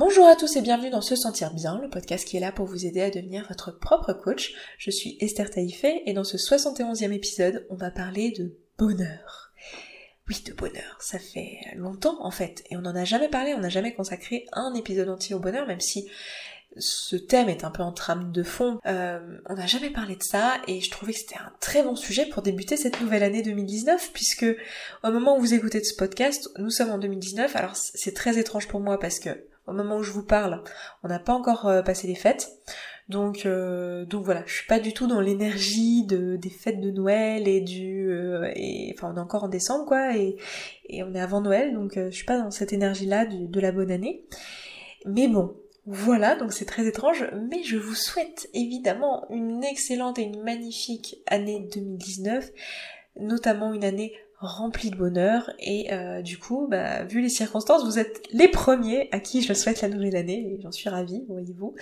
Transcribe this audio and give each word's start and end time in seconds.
Bonjour 0.00 0.26
à 0.26 0.34
tous 0.34 0.56
et 0.56 0.62
bienvenue 0.62 0.88
dans 0.88 1.02
Se 1.02 1.14
Sentir 1.14 1.52
Bien, 1.52 1.78
le 1.78 1.90
podcast 1.90 2.26
qui 2.26 2.38
est 2.38 2.40
là 2.40 2.52
pour 2.52 2.64
vous 2.64 2.86
aider 2.86 3.02
à 3.02 3.10
devenir 3.10 3.46
votre 3.48 3.70
propre 3.70 4.14
coach. 4.14 4.54
Je 4.78 4.90
suis 4.90 5.18
Esther 5.20 5.50
Taïfé 5.50 6.00
et 6.06 6.14
dans 6.14 6.24
ce 6.24 6.38
71e 6.38 7.12
épisode, 7.12 7.66
on 7.68 7.74
va 7.74 7.90
parler 7.90 8.30
de 8.30 8.56
bonheur. 8.78 9.52
Oui, 10.26 10.42
de 10.46 10.54
bonheur. 10.54 10.96
Ça 11.00 11.18
fait 11.18 11.58
longtemps 11.76 12.16
en 12.24 12.30
fait 12.30 12.64
et 12.70 12.78
on 12.78 12.80
n'en 12.80 12.96
a 12.96 13.04
jamais 13.04 13.28
parlé, 13.28 13.52
on 13.52 13.60
n'a 13.60 13.68
jamais 13.68 13.92
consacré 13.92 14.46
un 14.54 14.72
épisode 14.72 15.10
entier 15.10 15.34
au 15.34 15.38
bonheur, 15.38 15.66
même 15.66 15.80
si 15.80 16.08
ce 16.78 17.16
thème 17.16 17.50
est 17.50 17.64
un 17.64 17.70
peu 17.70 17.82
en 17.82 17.92
trame 17.92 18.32
de 18.32 18.42
fond. 18.42 18.78
Euh, 18.86 19.20
on 19.50 19.54
n'a 19.56 19.66
jamais 19.66 19.90
parlé 19.90 20.16
de 20.16 20.22
ça 20.22 20.62
et 20.66 20.80
je 20.80 20.90
trouvais 20.90 21.12
que 21.12 21.18
c'était 21.18 21.36
un 21.36 21.52
très 21.60 21.82
bon 21.82 21.94
sujet 21.94 22.24
pour 22.24 22.40
débuter 22.40 22.78
cette 22.78 23.02
nouvelle 23.02 23.22
année 23.22 23.42
2019 23.42 24.12
puisque 24.14 24.46
au 25.04 25.10
moment 25.10 25.36
où 25.36 25.40
vous 25.40 25.52
écoutez 25.52 25.84
ce 25.84 25.94
podcast, 25.94 26.48
nous 26.56 26.70
sommes 26.70 26.90
en 26.90 26.98
2019. 26.98 27.54
Alors 27.54 27.76
c'est 27.76 28.14
très 28.14 28.38
étrange 28.38 28.66
pour 28.66 28.80
moi 28.80 28.98
parce 28.98 29.18
que 29.18 29.49
au 29.70 29.72
moment 29.72 29.96
où 29.98 30.02
je 30.02 30.10
vous 30.10 30.24
parle, 30.24 30.62
on 31.04 31.08
n'a 31.08 31.20
pas 31.20 31.32
encore 31.32 31.66
euh, 31.66 31.82
passé 31.82 32.08
les 32.08 32.16
fêtes. 32.16 32.50
Donc, 33.08 33.46
euh, 33.46 34.04
donc 34.04 34.24
voilà, 34.24 34.42
je 34.46 34.54
suis 34.54 34.66
pas 34.66 34.78
du 34.78 34.92
tout 34.92 35.06
dans 35.06 35.20
l'énergie 35.20 36.04
de, 36.06 36.36
des 36.36 36.50
fêtes 36.50 36.80
de 36.80 36.90
Noël 36.90 37.48
et 37.48 37.60
du, 37.60 38.08
euh, 38.08 38.52
et 38.54 38.94
enfin 38.96 39.12
on 39.12 39.16
est 39.16 39.20
encore 39.20 39.44
en 39.44 39.48
décembre 39.48 39.84
quoi, 39.84 40.16
et, 40.16 40.36
et 40.88 41.02
on 41.02 41.12
est 41.14 41.20
avant 41.20 41.40
Noël, 41.40 41.74
donc 41.74 41.94
je 41.96 42.10
suis 42.10 42.24
pas 42.24 42.38
dans 42.38 42.52
cette 42.52 42.72
énergie-là 42.72 43.26
de 43.26 43.60
la 43.60 43.72
bonne 43.72 43.90
année. 43.90 44.26
Mais 45.06 45.26
bon, 45.26 45.56
voilà, 45.86 46.36
donc 46.36 46.52
c'est 46.52 46.66
très 46.66 46.86
étrange, 46.86 47.26
mais 47.50 47.64
je 47.64 47.76
vous 47.76 47.96
souhaite 47.96 48.48
évidemment 48.54 49.26
une 49.30 49.64
excellente 49.64 50.20
et 50.20 50.22
une 50.22 50.42
magnifique 50.44 51.16
année 51.26 51.68
2019, 51.72 52.48
notamment 53.18 53.72
une 53.72 53.84
année 53.84 54.12
rempli 54.40 54.90
de 54.90 54.96
bonheur 54.96 55.50
et 55.58 55.92
euh, 55.92 56.22
du 56.22 56.38
coup, 56.38 56.66
bah, 56.68 57.04
vu 57.04 57.20
les 57.20 57.28
circonstances, 57.28 57.84
vous 57.84 57.98
êtes 57.98 58.22
les 58.32 58.48
premiers 58.48 59.08
à 59.12 59.20
qui 59.20 59.42
je 59.42 59.52
souhaite 59.52 59.82
la 59.82 59.88
nouvelle 59.88 60.16
année 60.16 60.54
et 60.54 60.60
j'en 60.62 60.72
suis 60.72 60.88
ravie, 60.88 61.24
voyez-vous. 61.28 61.74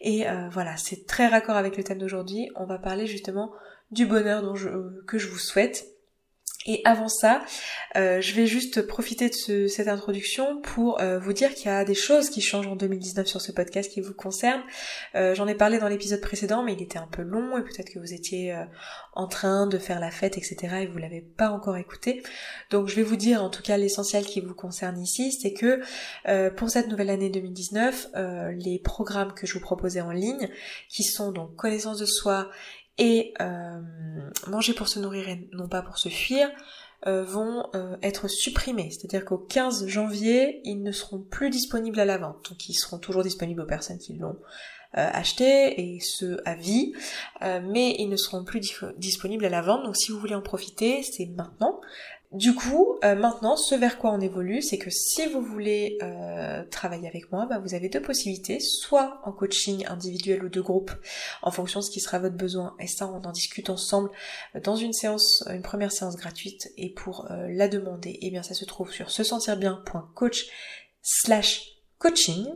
Et 0.00 0.28
euh, 0.28 0.48
voilà, 0.50 0.76
c'est 0.78 1.06
très 1.06 1.26
raccord 1.26 1.56
avec 1.56 1.76
le 1.76 1.84
thème 1.84 1.98
d'aujourd'hui. 1.98 2.50
On 2.56 2.64
va 2.64 2.78
parler 2.78 3.06
justement 3.06 3.52
du 3.90 4.06
bonheur 4.06 4.42
dont 4.42 4.54
je, 4.54 4.68
que 5.06 5.18
je 5.18 5.28
vous 5.28 5.38
souhaite 5.38 5.86
et 6.66 6.82
avant 6.84 7.08
ça, 7.08 7.42
euh, 7.96 8.20
je 8.20 8.34
vais 8.34 8.46
juste 8.46 8.82
profiter 8.82 9.30
de 9.30 9.66
cette 9.66 9.88
introduction 9.88 10.60
pour 10.60 11.00
euh, 11.00 11.18
vous 11.18 11.32
dire 11.32 11.54
qu'il 11.54 11.66
y 11.66 11.74
a 11.74 11.86
des 11.86 11.94
choses 11.94 12.28
qui 12.28 12.42
changent 12.42 12.66
en 12.66 12.76
2019 12.76 13.26
sur 13.26 13.40
ce 13.40 13.50
podcast 13.50 13.90
qui 13.90 14.02
vous 14.02 14.12
concernent. 14.12 14.62
Euh, 15.14 15.34
j'en 15.34 15.48
ai 15.48 15.54
parlé 15.54 15.78
dans 15.78 15.88
l'épisode 15.88 16.20
précédent, 16.20 16.62
mais 16.62 16.74
il 16.74 16.82
était 16.82 16.98
un 16.98 17.06
peu 17.06 17.22
long 17.22 17.56
et 17.56 17.62
peut-être 17.62 17.88
que 17.88 17.98
vous 17.98 18.12
étiez 18.12 18.54
en 19.14 19.26
train 19.26 19.66
de 19.68 19.78
faire 19.78 20.00
la 20.00 20.10
fête, 20.10 20.36
etc. 20.36 20.82
et 20.82 20.86
vous 20.86 20.98
l'avez 20.98 21.22
pas 21.22 21.48
encore 21.48 21.78
écouté. 21.78 22.22
Donc 22.68 22.88
je 22.88 22.96
vais 22.96 23.02
vous 23.04 23.16
dire 23.16 23.42
en 23.42 23.48
tout 23.48 23.62
cas 23.62 23.78
l'essentiel 23.78 24.26
qui 24.26 24.42
vous 24.42 24.54
concerne 24.54 25.00
ici, 25.00 25.32
c'est 25.32 25.54
que 25.54 25.80
pour 26.50 26.68
cette 26.68 26.88
nouvelle 26.88 27.10
année 27.10 27.30
2019, 27.30 28.08
les 28.54 28.78
programmes 28.78 29.32
que 29.32 29.46
je 29.46 29.54
vous 29.54 29.60
proposais 29.60 30.02
en 30.02 30.12
ligne, 30.12 30.50
qui 30.90 31.04
sont 31.04 31.32
donc 31.32 31.56
connaissance 31.56 31.98
de 31.98 32.06
soi 32.06 32.50
et 33.00 33.32
euh, 33.40 33.80
manger 34.46 34.74
pour 34.74 34.88
se 34.88 35.00
nourrir 35.00 35.28
et 35.28 35.48
non 35.52 35.68
pas 35.68 35.82
pour 35.82 35.98
se 35.98 36.10
fuir 36.10 36.48
euh, 37.06 37.24
vont 37.24 37.66
euh, 37.74 37.96
être 38.02 38.28
supprimés. 38.28 38.90
C'est-à-dire 38.90 39.24
qu'au 39.24 39.38
15 39.38 39.86
janvier, 39.86 40.60
ils 40.64 40.82
ne 40.82 40.92
seront 40.92 41.18
plus 41.18 41.48
disponibles 41.48 41.98
à 41.98 42.04
la 42.04 42.18
vente. 42.18 42.50
Donc 42.50 42.68
ils 42.68 42.74
seront 42.74 42.98
toujours 42.98 43.22
disponibles 43.22 43.62
aux 43.62 43.66
personnes 43.66 43.98
qui 43.98 44.14
l'ont 44.14 44.38
acheté 44.92 45.80
et 45.80 46.00
ce 46.00 46.40
à 46.44 46.56
vie, 46.56 46.94
mais 47.40 47.94
ils 48.00 48.08
ne 48.08 48.16
seront 48.16 48.42
plus 48.42 48.60
disponibles 48.98 49.44
à 49.44 49.48
la 49.48 49.62
vente. 49.62 49.84
Donc 49.84 49.96
si 49.96 50.10
vous 50.10 50.18
voulez 50.18 50.34
en 50.34 50.42
profiter, 50.42 51.04
c'est 51.04 51.26
maintenant. 51.26 51.80
Du 52.32 52.54
coup, 52.54 52.96
euh, 53.02 53.16
maintenant, 53.16 53.56
ce 53.56 53.74
vers 53.74 53.98
quoi 53.98 54.12
on 54.12 54.20
évolue, 54.20 54.62
c'est 54.62 54.78
que 54.78 54.88
si 54.88 55.26
vous 55.26 55.42
voulez 55.42 55.98
euh, 56.00 56.62
travailler 56.70 57.08
avec 57.08 57.32
moi, 57.32 57.46
bah, 57.46 57.58
vous 57.58 57.74
avez 57.74 57.88
deux 57.88 58.00
possibilités, 58.00 58.60
soit 58.60 59.20
en 59.24 59.32
coaching 59.32 59.84
individuel 59.88 60.44
ou 60.44 60.48
de 60.48 60.60
groupe, 60.60 60.92
en 61.42 61.50
fonction 61.50 61.80
de 61.80 61.84
ce 61.84 61.90
qui 61.90 61.98
sera 61.98 62.20
votre 62.20 62.36
besoin, 62.36 62.76
et 62.78 62.86
ça 62.86 63.08
on 63.08 63.20
en 63.22 63.32
discute 63.32 63.68
ensemble 63.68 64.10
dans 64.62 64.76
une 64.76 64.92
séance, 64.92 65.42
une 65.50 65.62
première 65.62 65.90
séance 65.90 66.14
gratuite, 66.14 66.70
et 66.76 66.90
pour 66.90 67.28
euh, 67.32 67.48
la 67.48 67.66
demander, 67.66 68.16
eh 68.22 68.30
bien 68.30 68.44
ça 68.44 68.54
se 68.54 68.64
trouve 68.64 68.92
sur 68.92 69.10
se 69.10 69.24
sentir 69.24 69.56
bien.coach 69.56 70.46
slash 71.02 71.64
coaching. 71.98 72.46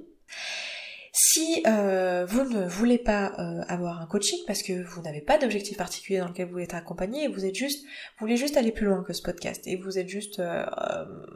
Si 1.16 1.62
euh, 1.64 2.26
vous 2.26 2.42
ne 2.42 2.66
voulez 2.66 2.98
pas 2.98 3.34
euh, 3.38 3.62
avoir 3.68 4.02
un 4.02 4.06
coaching 4.06 4.40
parce 4.48 4.64
que 4.64 4.82
vous 4.82 5.00
n'avez 5.00 5.20
pas 5.20 5.38
d'objectif 5.38 5.76
particulier 5.76 6.18
dans 6.18 6.26
lequel 6.26 6.46
vous 6.46 6.52
voulez 6.54 6.64
être 6.64 6.74
accompagné, 6.74 7.28
vous 7.28 7.44
êtes 7.44 7.54
juste, 7.54 7.84
vous 7.84 8.26
voulez 8.26 8.36
juste 8.36 8.56
aller 8.56 8.72
plus 8.72 8.86
loin 8.86 9.04
que 9.04 9.12
ce 9.12 9.22
podcast 9.22 9.62
et 9.68 9.76
vous 9.76 9.96
êtes 9.96 10.08
juste, 10.08 10.40
euh, 10.40 10.64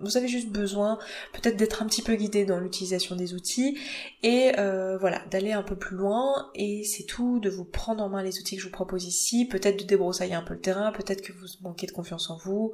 vous 0.02 0.16
avez 0.16 0.26
juste 0.26 0.48
besoin 0.48 0.98
peut-être 1.32 1.56
d'être 1.56 1.80
un 1.80 1.86
petit 1.86 2.02
peu 2.02 2.16
guidé 2.16 2.44
dans 2.44 2.58
l'utilisation 2.58 3.14
des 3.14 3.34
outils 3.34 3.78
et 4.24 4.50
voilà 4.98 5.22
d'aller 5.30 5.52
un 5.52 5.62
peu 5.62 5.76
plus 5.76 5.96
loin 5.96 6.50
et 6.56 6.82
c'est 6.82 7.04
tout, 7.04 7.38
de 7.38 7.48
vous 7.48 7.64
prendre 7.64 8.02
en 8.02 8.08
main 8.08 8.24
les 8.24 8.40
outils 8.40 8.56
que 8.56 8.62
je 8.62 8.66
vous 8.66 8.72
propose 8.72 9.04
ici, 9.04 9.46
peut-être 9.46 9.78
de 9.78 9.84
débroussailler 9.84 10.34
un 10.34 10.42
peu 10.42 10.54
le 10.54 10.60
terrain, 10.60 10.90
peut-être 10.90 11.22
que 11.22 11.32
vous 11.32 11.46
manquez 11.62 11.86
de 11.86 11.92
confiance 11.92 12.30
en 12.30 12.36
vous, 12.36 12.72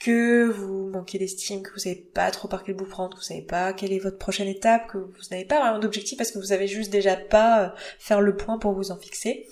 que 0.00 0.46
vous 0.46 0.88
manquez 0.88 1.18
d'estime, 1.18 1.62
que 1.62 1.72
vous 1.74 1.80
savez 1.80 1.96
pas 1.96 2.30
trop 2.30 2.48
par 2.48 2.64
quel 2.64 2.76
bout 2.76 2.86
prendre, 2.86 3.14
que 3.14 3.20
vous 3.20 3.26
savez 3.26 3.42
pas 3.42 3.74
quelle 3.74 3.92
est 3.92 3.98
votre 3.98 4.16
prochaine 4.16 4.48
étape, 4.48 4.86
que 4.86 4.96
vous 4.96 5.22
n'avez 5.30 5.44
pas 5.44 5.60
vraiment 5.60 5.80
d'objectif 5.80 6.16
parce 6.16 6.30
que 6.30 6.38
vous 6.38 6.45
vous 6.46 6.52
avez 6.52 6.68
juste 6.68 6.90
déjà 6.90 7.16
pas 7.16 7.62
euh, 7.62 7.68
faire 7.98 8.20
le 8.20 8.36
point 8.36 8.58
pour 8.58 8.72
vous 8.72 8.90
en 8.90 8.96
fixer, 8.96 9.48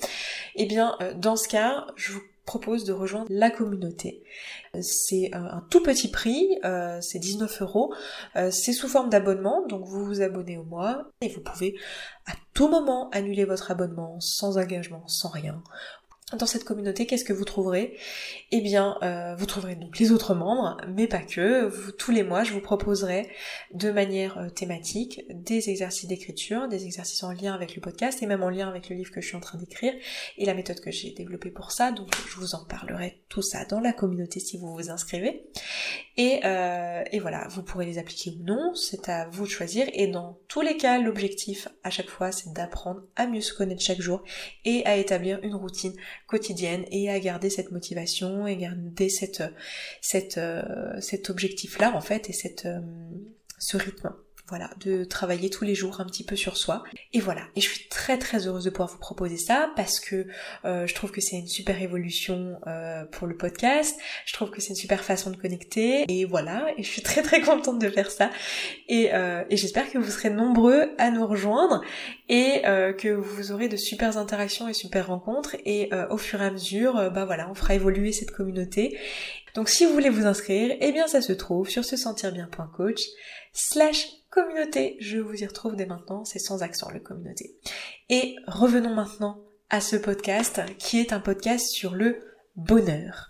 eh 0.54 0.66
bien 0.66 0.96
euh, 1.00 1.12
dans 1.14 1.36
ce 1.36 1.48
cas, 1.48 1.86
je 1.96 2.12
vous 2.12 2.20
propose 2.46 2.84
de 2.84 2.92
rejoindre 2.92 3.26
la 3.30 3.50
communauté. 3.50 4.22
C'est 4.82 5.30
euh, 5.34 5.38
un 5.38 5.66
tout 5.70 5.82
petit 5.82 6.10
prix, 6.10 6.58
c'est 7.00 7.18
19 7.18 7.62
euros. 7.62 7.94
C'est 8.34 8.74
sous 8.74 8.88
forme 8.88 9.08
d'abonnement, 9.08 9.66
donc 9.66 9.86
vous 9.86 10.04
vous 10.04 10.20
abonnez 10.20 10.58
au 10.58 10.64
mois 10.64 11.06
et 11.22 11.28
vous 11.30 11.40
pouvez 11.40 11.74
à 12.26 12.32
tout 12.52 12.68
moment 12.68 13.08
annuler 13.10 13.46
votre 13.46 13.70
abonnement 13.70 14.20
sans 14.20 14.58
engagement, 14.58 15.08
sans 15.08 15.30
rien 15.30 15.62
dans 16.32 16.46
cette 16.46 16.64
communauté, 16.64 17.06
qu'est-ce 17.06 17.24
que 17.24 17.34
vous 17.34 17.44
trouverez? 17.44 17.98
Eh 18.50 18.62
bien, 18.62 18.96
euh, 19.02 19.34
vous 19.36 19.44
trouverez 19.44 19.76
donc 19.76 19.98
les 19.98 20.10
autres 20.10 20.34
membres, 20.34 20.78
mais 20.88 21.06
pas 21.06 21.18
que. 21.18 21.70
Tous 21.92 22.12
les 22.12 22.22
mois, 22.22 22.44
je 22.44 22.52
vous 22.52 22.62
proposerai 22.62 23.28
de 23.74 23.90
manière 23.90 24.38
euh, 24.38 24.48
thématique 24.48 25.22
des 25.28 25.68
exercices 25.68 26.08
d'écriture, 26.08 26.66
des 26.66 26.86
exercices 26.86 27.22
en 27.24 27.32
lien 27.32 27.52
avec 27.52 27.76
le 27.76 27.82
podcast 27.82 28.22
et 28.22 28.26
même 28.26 28.42
en 28.42 28.48
lien 28.48 28.68
avec 28.68 28.88
le 28.88 28.96
livre 28.96 29.10
que 29.10 29.20
je 29.20 29.26
suis 29.26 29.36
en 29.36 29.40
train 29.40 29.58
d'écrire 29.58 29.92
et 30.38 30.46
la 30.46 30.54
méthode 30.54 30.80
que 30.80 30.90
j'ai 30.90 31.10
développée 31.10 31.50
pour 31.50 31.72
ça. 31.72 31.92
Donc, 31.92 32.08
je 32.26 32.36
vous 32.36 32.54
en 32.54 32.64
parlerai 32.64 33.20
tout 33.28 33.42
ça 33.42 33.66
dans 33.66 33.80
la 33.80 33.92
communauté 33.92 34.40
si 34.40 34.56
vous 34.56 34.72
vous 34.72 34.90
inscrivez. 34.90 35.44
Et, 36.16 36.40
euh, 36.44 37.02
et 37.12 37.18
voilà, 37.18 37.48
vous 37.50 37.62
pourrez 37.62 37.84
les 37.84 37.98
appliquer 37.98 38.30
ou 38.30 38.44
non, 38.44 38.74
c'est 38.74 39.10
à 39.10 39.28
vous 39.28 39.44
de 39.44 39.50
choisir. 39.50 39.86
Et 39.92 40.06
dans 40.06 40.38
tous 40.48 40.62
les 40.62 40.78
cas, 40.78 40.98
l'objectif 40.98 41.68
à 41.82 41.90
chaque 41.90 42.08
fois, 42.08 42.32
c'est 42.32 42.52
d'apprendre 42.54 43.02
à 43.14 43.26
mieux 43.26 43.42
se 43.42 43.52
connaître 43.52 43.82
chaque 43.82 44.00
jour 44.00 44.22
et 44.64 44.86
à 44.86 44.96
établir 44.96 45.38
une 45.42 45.54
routine 45.54 45.92
quotidienne 46.34 46.84
et 46.90 47.08
à 47.10 47.20
garder 47.20 47.48
cette 47.48 47.70
motivation 47.70 48.48
et 48.48 48.56
garder 48.56 49.08
euh, 50.36 51.00
cet 51.00 51.30
objectif-là 51.30 51.94
en 51.94 52.00
fait 52.00 52.28
et 52.28 52.32
euh, 52.66 52.80
ce 53.60 53.76
rythme 53.76 54.12
voilà, 54.48 54.68
de 54.84 55.04
travailler 55.04 55.48
tous 55.48 55.64
les 55.64 55.74
jours 55.74 56.00
un 56.00 56.04
petit 56.04 56.24
peu 56.24 56.36
sur 56.36 56.58
soi. 56.58 56.82
Et 57.14 57.20
voilà, 57.20 57.42
et 57.56 57.62
je 57.62 57.68
suis 57.68 57.88
très 57.88 58.18
très 58.18 58.46
heureuse 58.46 58.64
de 58.64 58.70
pouvoir 58.70 58.90
vous 58.90 58.98
proposer 58.98 59.38
ça 59.38 59.70
parce 59.74 60.00
que 60.00 60.26
euh, 60.66 60.86
je 60.86 60.94
trouve 60.94 61.12
que 61.12 61.22
c'est 61.22 61.36
une 61.36 61.48
super 61.48 61.80
évolution 61.80 62.60
euh, 62.66 63.04
pour 63.06 63.26
le 63.26 63.36
podcast, 63.36 63.98
je 64.26 64.34
trouve 64.34 64.50
que 64.50 64.60
c'est 64.60 64.70
une 64.70 64.76
super 64.76 65.02
façon 65.02 65.30
de 65.30 65.36
connecter, 65.36 66.04
et 66.08 66.26
voilà, 66.26 66.66
et 66.76 66.82
je 66.82 66.88
suis 66.88 67.02
très 67.02 67.22
très 67.22 67.40
contente 67.40 67.78
de 67.78 67.88
faire 67.88 68.10
ça. 68.10 68.30
Et, 68.88 69.14
euh, 69.14 69.44
j'espère 69.50 69.90
que 69.90 69.96
vous 69.96 70.10
serez 70.10 70.30
nombreux 70.30 70.90
à 70.98 71.10
nous 71.10 71.26
rejoindre 71.26 71.80
et 72.28 72.62
que 72.98 73.08
vous 73.08 73.52
aurez 73.52 73.68
de 73.68 73.76
super 73.76 74.18
interactions 74.18 74.68
et 74.68 74.72
super 74.72 75.06
rencontres, 75.06 75.56
et 75.64 75.90
au 76.10 76.16
fur 76.16 76.42
et 76.42 76.46
à 76.46 76.50
mesure, 76.50 77.10
bah 77.10 77.24
voilà, 77.24 77.48
on 77.50 77.54
fera 77.54 77.74
évoluer 77.74 78.12
cette 78.12 78.30
communauté. 78.30 78.98
Donc 79.54 79.68
si 79.68 79.86
vous 79.86 79.92
voulez 79.92 80.10
vous 80.10 80.26
inscrire, 80.26 80.76
eh 80.80 80.92
bien 80.92 81.06
ça 81.06 81.20
se 81.20 81.32
trouve 81.32 81.68
sur 81.68 81.84
se 81.84 81.96
sentir 81.96 82.32
bien.coach 82.32 83.00
slash 83.52 84.08
communauté. 84.34 84.96
Je 84.98 85.18
vous 85.18 85.42
y 85.42 85.46
retrouve 85.46 85.76
dès 85.76 85.86
maintenant, 85.86 86.24
c'est 86.24 86.40
sans 86.40 86.62
accent 86.62 86.90
le 86.90 86.98
communauté. 86.98 87.54
Et 88.10 88.34
revenons 88.48 88.94
maintenant 88.94 89.40
à 89.70 89.80
ce 89.80 89.94
podcast 89.94 90.60
qui 90.78 90.98
est 90.98 91.12
un 91.12 91.20
podcast 91.20 91.68
sur 91.68 91.94
le 91.94 92.20
bonheur. 92.56 93.28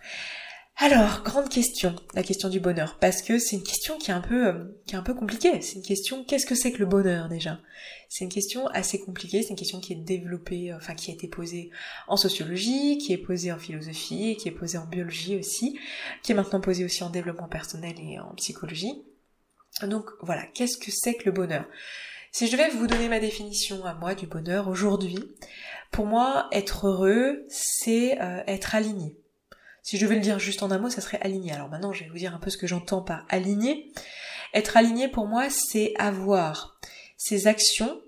Alors, 0.78 1.22
grande 1.22 1.50
question, 1.50 1.94
la 2.14 2.24
question 2.24 2.48
du 2.48 2.58
bonheur, 2.58 2.98
parce 3.00 3.22
que 3.22 3.38
c'est 3.38 3.54
une 3.54 3.62
question 3.62 3.96
qui 3.96 4.10
est 4.10 4.14
un 4.14 4.20
peu, 4.20 4.48
euh, 4.48 4.64
qui 4.86 4.96
est 4.96 4.98
un 4.98 5.02
peu 5.02 5.14
compliquée. 5.14 5.60
C'est 5.60 5.76
une 5.76 5.84
question, 5.84 6.24
qu'est-ce 6.24 6.46
que 6.46 6.56
c'est 6.56 6.72
que 6.72 6.78
le 6.78 6.86
bonheur 6.86 7.28
déjà? 7.28 7.60
C'est 8.08 8.24
une 8.24 8.30
question 8.30 8.66
assez 8.68 8.98
compliquée, 8.98 9.42
c'est 9.42 9.50
une 9.50 9.56
question 9.56 9.80
qui 9.80 9.92
est 9.92 10.02
développée, 10.02 10.72
euh, 10.72 10.76
enfin 10.76 10.94
qui 10.94 11.12
a 11.12 11.14
été 11.14 11.28
posée 11.28 11.70
en 12.08 12.16
sociologie, 12.16 12.98
qui 12.98 13.12
est 13.12 13.18
posée 13.18 13.52
en 13.52 13.58
philosophie, 13.58 14.36
qui 14.36 14.48
est 14.48 14.52
posée 14.52 14.78
en 14.78 14.86
biologie 14.86 15.36
aussi, 15.36 15.78
qui 16.24 16.32
est 16.32 16.34
maintenant 16.34 16.60
posée 16.60 16.84
aussi 16.84 17.04
en 17.04 17.10
développement 17.10 17.48
personnel 17.48 17.94
et 18.00 18.18
en 18.18 18.34
psychologie. 18.34 19.04
Donc 19.82 20.10
voilà, 20.20 20.46
qu'est-ce 20.54 20.78
que 20.78 20.90
c'est 20.90 21.14
que 21.14 21.24
le 21.24 21.32
bonheur? 21.32 21.64
Si 22.32 22.46
je 22.46 22.52
devais 22.52 22.68
vous 22.70 22.86
donner 22.86 23.08
ma 23.08 23.20
définition 23.20 23.84
à 23.84 23.94
moi 23.94 24.14
du 24.14 24.26
bonheur 24.26 24.68
aujourd'hui, 24.68 25.18
pour 25.90 26.06
moi, 26.06 26.48
être 26.50 26.88
heureux, 26.88 27.44
c'est 27.48 28.20
euh, 28.20 28.42
être 28.46 28.74
aligné. 28.74 29.16
Si 29.82 29.98
je 29.98 30.04
devais 30.04 30.16
le 30.16 30.20
dire 30.20 30.38
juste 30.38 30.62
en 30.62 30.70
un 30.70 30.78
mot, 30.78 30.90
ça 30.90 31.00
serait 31.00 31.20
aligné. 31.20 31.52
Alors 31.52 31.68
maintenant, 31.68 31.92
je 31.92 32.02
vais 32.02 32.10
vous 32.10 32.18
dire 32.18 32.34
un 32.34 32.38
peu 32.38 32.50
ce 32.50 32.56
que 32.56 32.66
j'entends 32.66 33.02
par 33.02 33.26
aligné. 33.28 33.92
Être 34.54 34.76
aligné 34.76 35.08
pour 35.08 35.26
moi, 35.26 35.48
c'est 35.50 35.92
avoir 35.98 36.80
ses 37.16 37.46
actions 37.46 38.00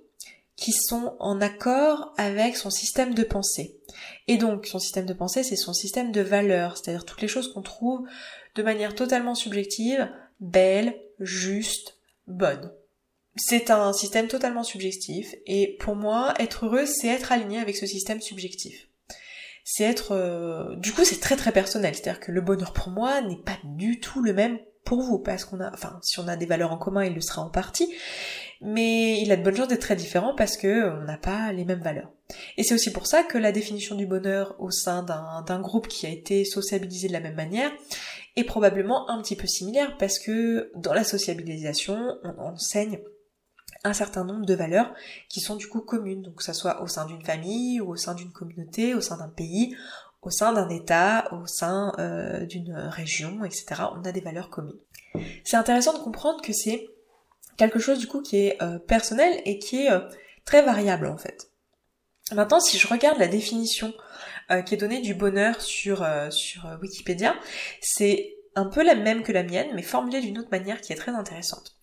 qui 0.56 0.72
sont 0.72 1.16
en 1.20 1.40
accord 1.40 2.14
avec 2.16 2.56
son 2.56 2.70
système 2.70 3.14
de 3.14 3.22
pensée. 3.22 3.78
Et 4.26 4.38
donc, 4.38 4.66
son 4.66 4.78
système 4.78 5.06
de 5.06 5.12
pensée, 5.12 5.42
c'est 5.42 5.54
son 5.54 5.74
système 5.74 6.12
de 6.12 6.22
valeurs, 6.22 6.76
c'est-à-dire 6.76 7.04
toutes 7.04 7.20
les 7.20 7.28
choses 7.28 7.52
qu'on 7.52 7.62
trouve 7.62 8.08
de 8.54 8.62
manière 8.62 8.94
totalement 8.94 9.34
subjective, 9.34 10.10
belles, 10.40 10.98
justes, 11.20 11.98
bonnes. 12.26 12.72
C'est 13.36 13.70
un 13.70 13.92
système 13.92 14.28
totalement 14.28 14.62
subjectif, 14.62 15.34
et 15.46 15.76
pour 15.78 15.94
moi, 15.94 16.34
être 16.38 16.66
heureux, 16.66 16.86
c'est 16.86 17.08
être 17.08 17.32
aligné 17.32 17.58
avec 17.58 17.76
ce 17.76 17.86
système 17.86 18.20
subjectif. 18.20 18.88
C'est 19.64 19.84
être... 19.84 20.12
Euh, 20.12 20.76
du 20.76 20.92
coup, 20.92 21.04
c'est 21.04 21.20
très 21.20 21.36
très 21.36 21.52
personnel, 21.52 21.94
c'est-à-dire 21.94 22.20
que 22.20 22.32
le 22.32 22.40
bonheur 22.40 22.72
pour 22.72 22.88
moi 22.88 23.20
n'est 23.20 23.42
pas 23.44 23.58
du 23.64 24.00
tout 24.00 24.22
le 24.22 24.32
même 24.32 24.58
pour 24.84 25.02
vous, 25.02 25.18
parce 25.18 25.44
qu'on 25.44 25.60
a... 25.60 25.70
Enfin, 25.72 25.98
si 26.02 26.18
on 26.18 26.28
a 26.28 26.36
des 26.36 26.46
valeurs 26.46 26.72
en 26.72 26.78
commun, 26.78 27.04
il 27.04 27.14
le 27.14 27.20
sera 27.20 27.42
en 27.42 27.50
partie, 27.50 27.92
mais 28.60 29.20
il 29.20 29.30
a 29.32 29.36
de 29.36 29.42
bonnes 29.42 29.56
chances 29.56 29.68
d'être 29.68 29.80
très 29.80 29.96
différent 29.96 30.34
parce 30.34 30.56
que 30.56 30.90
on 30.90 31.04
n'a 31.04 31.18
pas 31.18 31.52
les 31.52 31.64
mêmes 31.64 31.82
valeurs. 31.82 32.10
Et 32.56 32.64
c'est 32.64 32.74
aussi 32.74 32.90
pour 32.90 33.06
ça 33.06 33.22
que 33.22 33.38
la 33.38 33.52
définition 33.52 33.94
du 33.94 34.06
bonheur 34.06 34.56
au 34.58 34.70
sein 34.70 35.02
d'un 35.02 35.60
groupe 35.60 35.88
qui 35.88 36.06
a 36.06 36.10
été 36.10 36.44
sociabilisé 36.44 37.08
de 37.08 37.12
la 37.12 37.20
même 37.20 37.34
manière 37.34 37.70
est 38.36 38.44
probablement 38.44 39.08
un 39.10 39.20
petit 39.22 39.36
peu 39.36 39.46
similaire 39.46 39.96
parce 39.98 40.18
que 40.18 40.70
dans 40.76 40.92
la 40.92 41.04
sociabilisation, 41.04 42.18
on 42.22 42.38
enseigne 42.38 43.00
un 43.84 43.92
certain 43.92 44.24
nombre 44.24 44.44
de 44.44 44.54
valeurs 44.54 44.92
qui 45.28 45.40
sont 45.40 45.56
du 45.56 45.68
coup 45.68 45.80
communes, 45.80 46.22
donc 46.22 46.36
que 46.36 46.44
ça 46.44 46.54
soit 46.54 46.82
au 46.82 46.86
sein 46.86 47.06
d'une 47.06 47.24
famille, 47.24 47.80
ou 47.80 47.90
au 47.90 47.96
sein 47.96 48.14
d'une 48.14 48.32
communauté, 48.32 48.94
au 48.94 49.00
sein 49.00 49.16
d'un 49.16 49.28
pays, 49.28 49.76
au 50.22 50.30
sein 50.30 50.52
d'un 50.52 50.68
État, 50.68 51.32
au 51.32 51.46
sein 51.46 51.92
euh, 51.98 52.46
d'une 52.46 52.74
région, 52.74 53.44
etc. 53.44 53.82
On 53.96 54.04
a 54.04 54.12
des 54.12 54.20
valeurs 54.20 54.50
communes. 54.50 54.80
C'est 55.44 55.56
intéressant 55.56 55.92
de 55.94 56.02
comprendre 56.02 56.42
que 56.42 56.52
c'est 56.52 56.88
quelque 57.56 57.78
chose 57.78 57.98
du 57.98 58.06
coup 58.06 58.20
qui 58.20 58.38
est 58.38 58.62
euh, 58.62 58.78
personnel 58.78 59.40
et 59.44 59.58
qui 59.58 59.84
est 59.84 59.90
euh, 59.90 60.00
très 60.44 60.62
variable 60.62 61.06
en 61.06 61.16
fait. 61.16 61.50
Maintenant, 62.32 62.58
si 62.58 62.76
je 62.76 62.88
regarde 62.88 63.18
la 63.18 63.28
définition 63.28 63.94
euh, 64.50 64.62
qui 64.62 64.74
est 64.74 64.78
donnée 64.78 65.00
du 65.00 65.14
bonheur 65.14 65.60
sur, 65.60 66.06
sur 66.30 66.78
Wikipédia, 66.82 67.34
c'est 67.80 68.34
un 68.54 68.66
peu 68.66 68.82
la 68.82 68.94
même 68.94 69.22
que 69.22 69.32
la 69.32 69.42
mienne, 69.42 69.68
mais 69.74 69.82
formulée 69.82 70.20
d'une 70.20 70.38
autre 70.38 70.50
manière 70.50 70.80
qui 70.80 70.92
est 70.92 70.96
très 70.96 71.12
intéressante. 71.12 71.76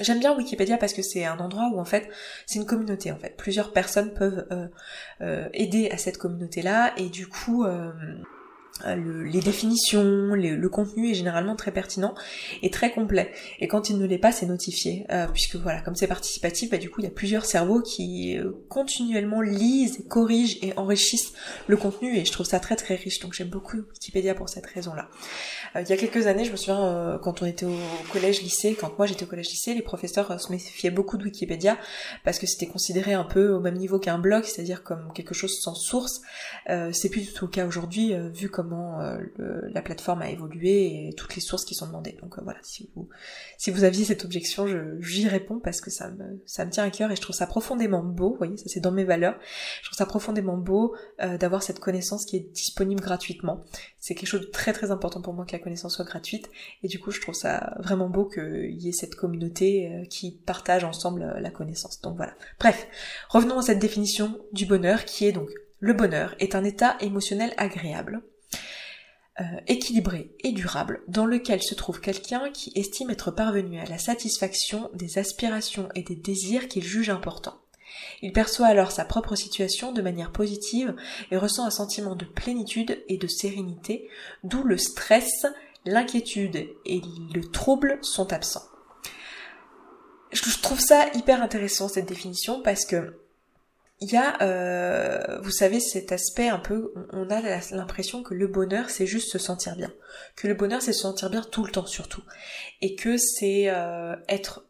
J'aime 0.00 0.20
bien 0.20 0.34
Wikipédia 0.34 0.78
parce 0.78 0.94
que 0.94 1.02
c'est 1.02 1.26
un 1.26 1.38
endroit 1.38 1.70
où 1.72 1.78
en 1.78 1.84
fait 1.84 2.08
c'est 2.46 2.58
une 2.58 2.64
communauté 2.64 3.12
en 3.12 3.18
fait. 3.18 3.36
Plusieurs 3.36 3.72
personnes 3.72 4.14
peuvent 4.14 4.46
aider 5.52 5.90
à 5.90 5.98
cette 5.98 6.16
communauté-là 6.16 6.94
et 6.96 7.10
du 7.10 7.28
coup 7.28 7.64
euh, 7.64 7.92
les 8.86 9.40
définitions, 9.40 10.34
le 10.34 10.68
contenu 10.68 11.10
est 11.10 11.14
généralement 11.14 11.56
très 11.56 11.70
pertinent 11.70 12.14
et 12.62 12.70
très 12.70 12.90
complet. 12.90 13.32
Et 13.60 13.68
quand 13.68 13.90
il 13.90 13.98
ne 13.98 14.06
l'est 14.06 14.18
pas, 14.18 14.32
c'est 14.32 14.46
notifié, 14.46 15.06
euh, 15.10 15.26
puisque 15.32 15.56
voilà, 15.56 15.80
comme 15.80 15.94
c'est 15.94 16.06
participatif, 16.06 16.70
bah, 16.70 16.78
du 16.78 16.90
coup 16.90 17.00
il 17.00 17.04
y 17.04 17.08
a 17.08 17.10
plusieurs 17.10 17.44
cerveaux 17.44 17.80
qui 17.80 18.36
euh, 18.38 18.52
continuellement 18.68 19.40
lisent, 19.40 20.04
corrigent 20.08 20.58
et 20.62 20.72
enrichissent 20.76 21.32
le 21.66 21.76
contenu 21.76 22.16
et 22.16 22.24
je 22.24 22.32
trouve 22.32 22.46
ça 22.46 22.60
très 22.60 22.76
très 22.76 22.94
riche. 22.94 23.20
Donc 23.20 23.34
j'aime 23.34 23.48
beaucoup 23.48 23.76
Wikipédia 23.76 24.34
pour 24.34 24.48
cette 24.48 24.66
raison-là. 24.66 25.08
il 25.76 25.88
y 25.88 25.92
a 25.92 25.96
quelques 25.96 26.26
années, 26.26 26.44
je 26.44 26.52
me 26.52 26.56
souviens 26.56 27.18
quand 27.22 27.42
on 27.42 27.46
était 27.46 27.66
au 27.66 27.76
collège-lycée, 28.12 28.76
quand 28.78 28.96
moi 28.98 29.06
j'étais 29.06 29.24
au 29.24 29.28
collège-lycée, 29.28 29.74
les 29.74 29.82
professeurs 29.82 30.40
se 30.40 30.50
méfiaient 30.50 30.90
beaucoup 30.90 31.16
de 31.16 31.24
Wikipédia 31.24 31.78
parce 32.24 32.38
que 32.38 32.46
c'était 32.46 32.66
considéré 32.66 33.12
un 33.12 33.24
peu 33.24 33.50
au 33.52 33.60
même 33.60 33.76
niveau 33.76 33.98
qu'un 33.98 34.18
blog, 34.18 34.44
c'est-à-dire 34.44 34.82
comme 34.82 35.12
quelque 35.14 35.34
chose 35.34 35.58
sans 35.60 35.74
source. 35.74 36.20
c'est 36.66 37.08
plus 37.08 37.22
du 37.22 37.32
tout 37.32 37.46
le 37.46 37.50
cas 37.50 37.66
aujourd'hui, 37.66 38.14
vu 38.34 38.48
comme 38.48 38.61
euh, 38.70 39.60
la 39.72 39.82
plateforme 39.82 40.22
a 40.22 40.30
évolué 40.30 41.08
et 41.08 41.14
toutes 41.14 41.34
les 41.34 41.40
sources 41.40 41.64
qui 41.64 41.74
sont 41.74 41.86
demandées. 41.86 42.16
Donc 42.20 42.38
euh, 42.38 42.42
voilà, 42.42 42.58
si 42.62 42.90
vous, 42.94 43.08
si 43.58 43.70
vous 43.70 43.84
aviez 43.84 44.04
cette 44.04 44.24
objection, 44.24 44.66
j'y 45.00 45.28
réponds 45.28 45.58
parce 45.58 45.80
que 45.80 45.90
ça 45.90 46.10
me, 46.10 46.42
ça 46.46 46.64
me 46.64 46.70
tient 46.70 46.84
à 46.84 46.90
cœur 46.90 47.10
et 47.10 47.16
je 47.16 47.20
trouve 47.20 47.34
ça 47.34 47.46
profondément 47.46 48.02
beau, 48.02 48.30
vous 48.30 48.38
voyez, 48.38 48.56
ça 48.56 48.64
c'est 48.66 48.80
dans 48.80 48.92
mes 48.92 49.04
valeurs, 49.04 49.38
je 49.82 49.88
trouve 49.88 49.96
ça 49.96 50.06
profondément 50.06 50.56
beau 50.56 50.94
euh, 51.20 51.38
d'avoir 51.38 51.62
cette 51.62 51.80
connaissance 51.80 52.24
qui 52.24 52.36
est 52.36 52.52
disponible 52.52 53.00
gratuitement. 53.00 53.64
C'est 53.98 54.14
quelque 54.14 54.28
chose 54.28 54.42
de 54.42 54.50
très 54.50 54.72
très 54.72 54.90
important 54.90 55.22
pour 55.22 55.34
moi 55.34 55.44
que 55.44 55.52
la 55.52 55.58
connaissance 55.58 55.96
soit 55.96 56.04
gratuite 56.04 56.50
et 56.82 56.88
du 56.88 56.98
coup 56.98 57.10
je 57.10 57.20
trouve 57.20 57.34
ça 57.34 57.76
vraiment 57.78 58.08
beau 58.08 58.26
qu'il 58.26 58.80
y 58.80 58.88
ait 58.88 58.92
cette 58.92 59.14
communauté 59.14 60.06
qui 60.10 60.32
partage 60.44 60.84
ensemble 60.84 61.36
la 61.38 61.50
connaissance. 61.50 62.00
Donc 62.00 62.16
voilà. 62.16 62.34
Bref, 62.58 62.88
revenons 63.28 63.58
à 63.58 63.62
cette 63.62 63.78
définition 63.78 64.40
du 64.52 64.66
bonheur 64.66 65.04
qui 65.04 65.26
est 65.26 65.32
donc 65.32 65.50
le 65.84 65.94
bonheur 65.94 66.36
est 66.38 66.54
un 66.54 66.62
état 66.62 66.96
émotionnel 67.00 67.52
agréable 67.56 68.22
euh, 69.40 69.44
équilibré 69.66 70.30
et 70.44 70.52
durable 70.52 71.02
dans 71.08 71.24
lequel 71.24 71.62
se 71.62 71.74
trouve 71.74 72.00
quelqu'un 72.00 72.50
qui 72.50 72.70
estime 72.74 73.08
être 73.08 73.30
parvenu 73.30 73.78
à 73.78 73.86
la 73.86 73.96
satisfaction 73.96 74.90
des 74.92 75.16
aspirations 75.16 75.88
et 75.94 76.02
des 76.02 76.16
désirs 76.16 76.68
qu'il 76.68 76.84
juge 76.84 77.08
importants. 77.08 77.58
Il 78.20 78.32
perçoit 78.32 78.66
alors 78.66 78.90
sa 78.90 79.06
propre 79.06 79.34
situation 79.34 79.92
de 79.92 80.02
manière 80.02 80.32
positive 80.32 80.94
et 81.30 81.38
ressent 81.38 81.64
un 81.64 81.70
sentiment 81.70 82.14
de 82.14 82.26
plénitude 82.26 83.02
et 83.08 83.16
de 83.16 83.26
sérénité, 83.26 84.08
d'où 84.44 84.62
le 84.64 84.76
stress, 84.76 85.46
l'inquiétude 85.86 86.68
et 86.84 87.00
le 87.34 87.50
trouble 87.50 87.98
sont 88.02 88.32
absents. 88.34 88.68
Je 90.30 90.42
trouve 90.60 90.80
ça 90.80 91.06
hyper 91.14 91.42
intéressant 91.42 91.88
cette 91.88 92.06
définition 92.06 92.62
parce 92.62 92.84
que 92.84 93.21
il 94.02 94.10
y 94.10 94.16
a, 94.16 94.42
euh, 94.42 95.38
vous 95.42 95.52
savez, 95.52 95.78
cet 95.78 96.10
aspect 96.10 96.48
un 96.48 96.58
peu, 96.58 96.92
on 97.12 97.30
a 97.30 97.40
l'impression 97.70 98.24
que 98.24 98.34
le 98.34 98.48
bonheur, 98.48 98.90
c'est 98.90 99.06
juste 99.06 99.30
se 99.30 99.38
sentir 99.38 99.76
bien. 99.76 99.92
Que 100.34 100.48
le 100.48 100.54
bonheur, 100.54 100.82
c'est 100.82 100.92
se 100.92 101.02
sentir 101.02 101.30
bien 101.30 101.40
tout 101.40 101.64
le 101.64 101.70
temps 101.70 101.86
surtout. 101.86 102.22
Et 102.80 102.96
que 102.96 103.16
c'est 103.16 103.68
euh, 103.68 104.16
être, 104.28 104.66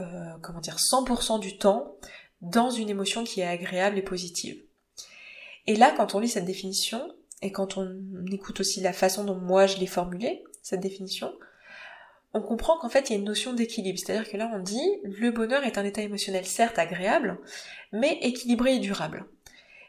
euh, 0.00 0.32
comment 0.40 0.60
dire, 0.60 0.78
100% 0.78 1.40
du 1.40 1.58
temps 1.58 1.96
dans 2.40 2.70
une 2.70 2.88
émotion 2.88 3.22
qui 3.24 3.42
est 3.42 3.46
agréable 3.46 3.98
et 3.98 4.02
positive. 4.02 4.58
Et 5.66 5.76
là, 5.76 5.92
quand 5.94 6.14
on 6.14 6.20
lit 6.20 6.28
cette 6.30 6.46
définition, 6.46 7.14
et 7.42 7.52
quand 7.52 7.76
on 7.76 7.94
écoute 8.32 8.60
aussi 8.60 8.80
la 8.80 8.94
façon 8.94 9.24
dont 9.24 9.36
moi 9.36 9.66
je 9.66 9.76
l'ai 9.76 9.86
formulée, 9.86 10.42
cette 10.62 10.80
définition, 10.80 11.34
on 12.34 12.42
comprend 12.42 12.76
qu'en 12.78 12.88
fait 12.88 13.08
il 13.08 13.12
y 13.12 13.16
a 13.16 13.18
une 13.18 13.24
notion 13.24 13.54
d'équilibre. 13.54 13.98
C'est-à-dire 13.98 14.28
que 14.30 14.36
là 14.36 14.50
on 14.52 14.58
dit 14.58 15.00
le 15.04 15.30
bonheur 15.30 15.64
est 15.64 15.78
un 15.78 15.84
état 15.84 16.02
émotionnel 16.02 16.44
certes 16.44 16.78
agréable, 16.78 17.38
mais 17.92 18.18
équilibré 18.22 18.76
et 18.76 18.78
durable. 18.80 19.24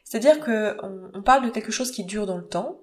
C'est-à-dire 0.04 0.40
que 0.40 0.78
on, 1.16 1.24
parle 1.24 1.46
de 1.46 1.50
quelque 1.50 1.72
chose 1.72 1.92
qui 1.92 2.06
dure 2.06 2.28
dans 2.28 2.38
le 2.38 2.48
temps, 2.48 2.80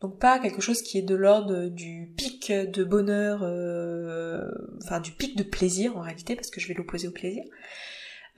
donc 0.00 0.18
pas 0.18 0.38
quelque 0.38 0.60
chose 0.60 0.80
qui 0.82 0.98
est 0.98 1.02
de 1.02 1.16
l'ordre 1.16 1.66
du 1.66 2.14
pic 2.16 2.52
de 2.52 2.84
bonheur, 2.84 3.40
euh, 3.42 4.48
enfin 4.82 5.00
du 5.00 5.10
pic 5.10 5.36
de 5.36 5.42
plaisir 5.42 5.96
en 5.98 6.00
réalité, 6.00 6.36
parce 6.36 6.48
que 6.48 6.60
je 6.60 6.68
vais 6.68 6.74
l'opposer 6.74 7.08
au 7.08 7.12
plaisir. 7.12 7.42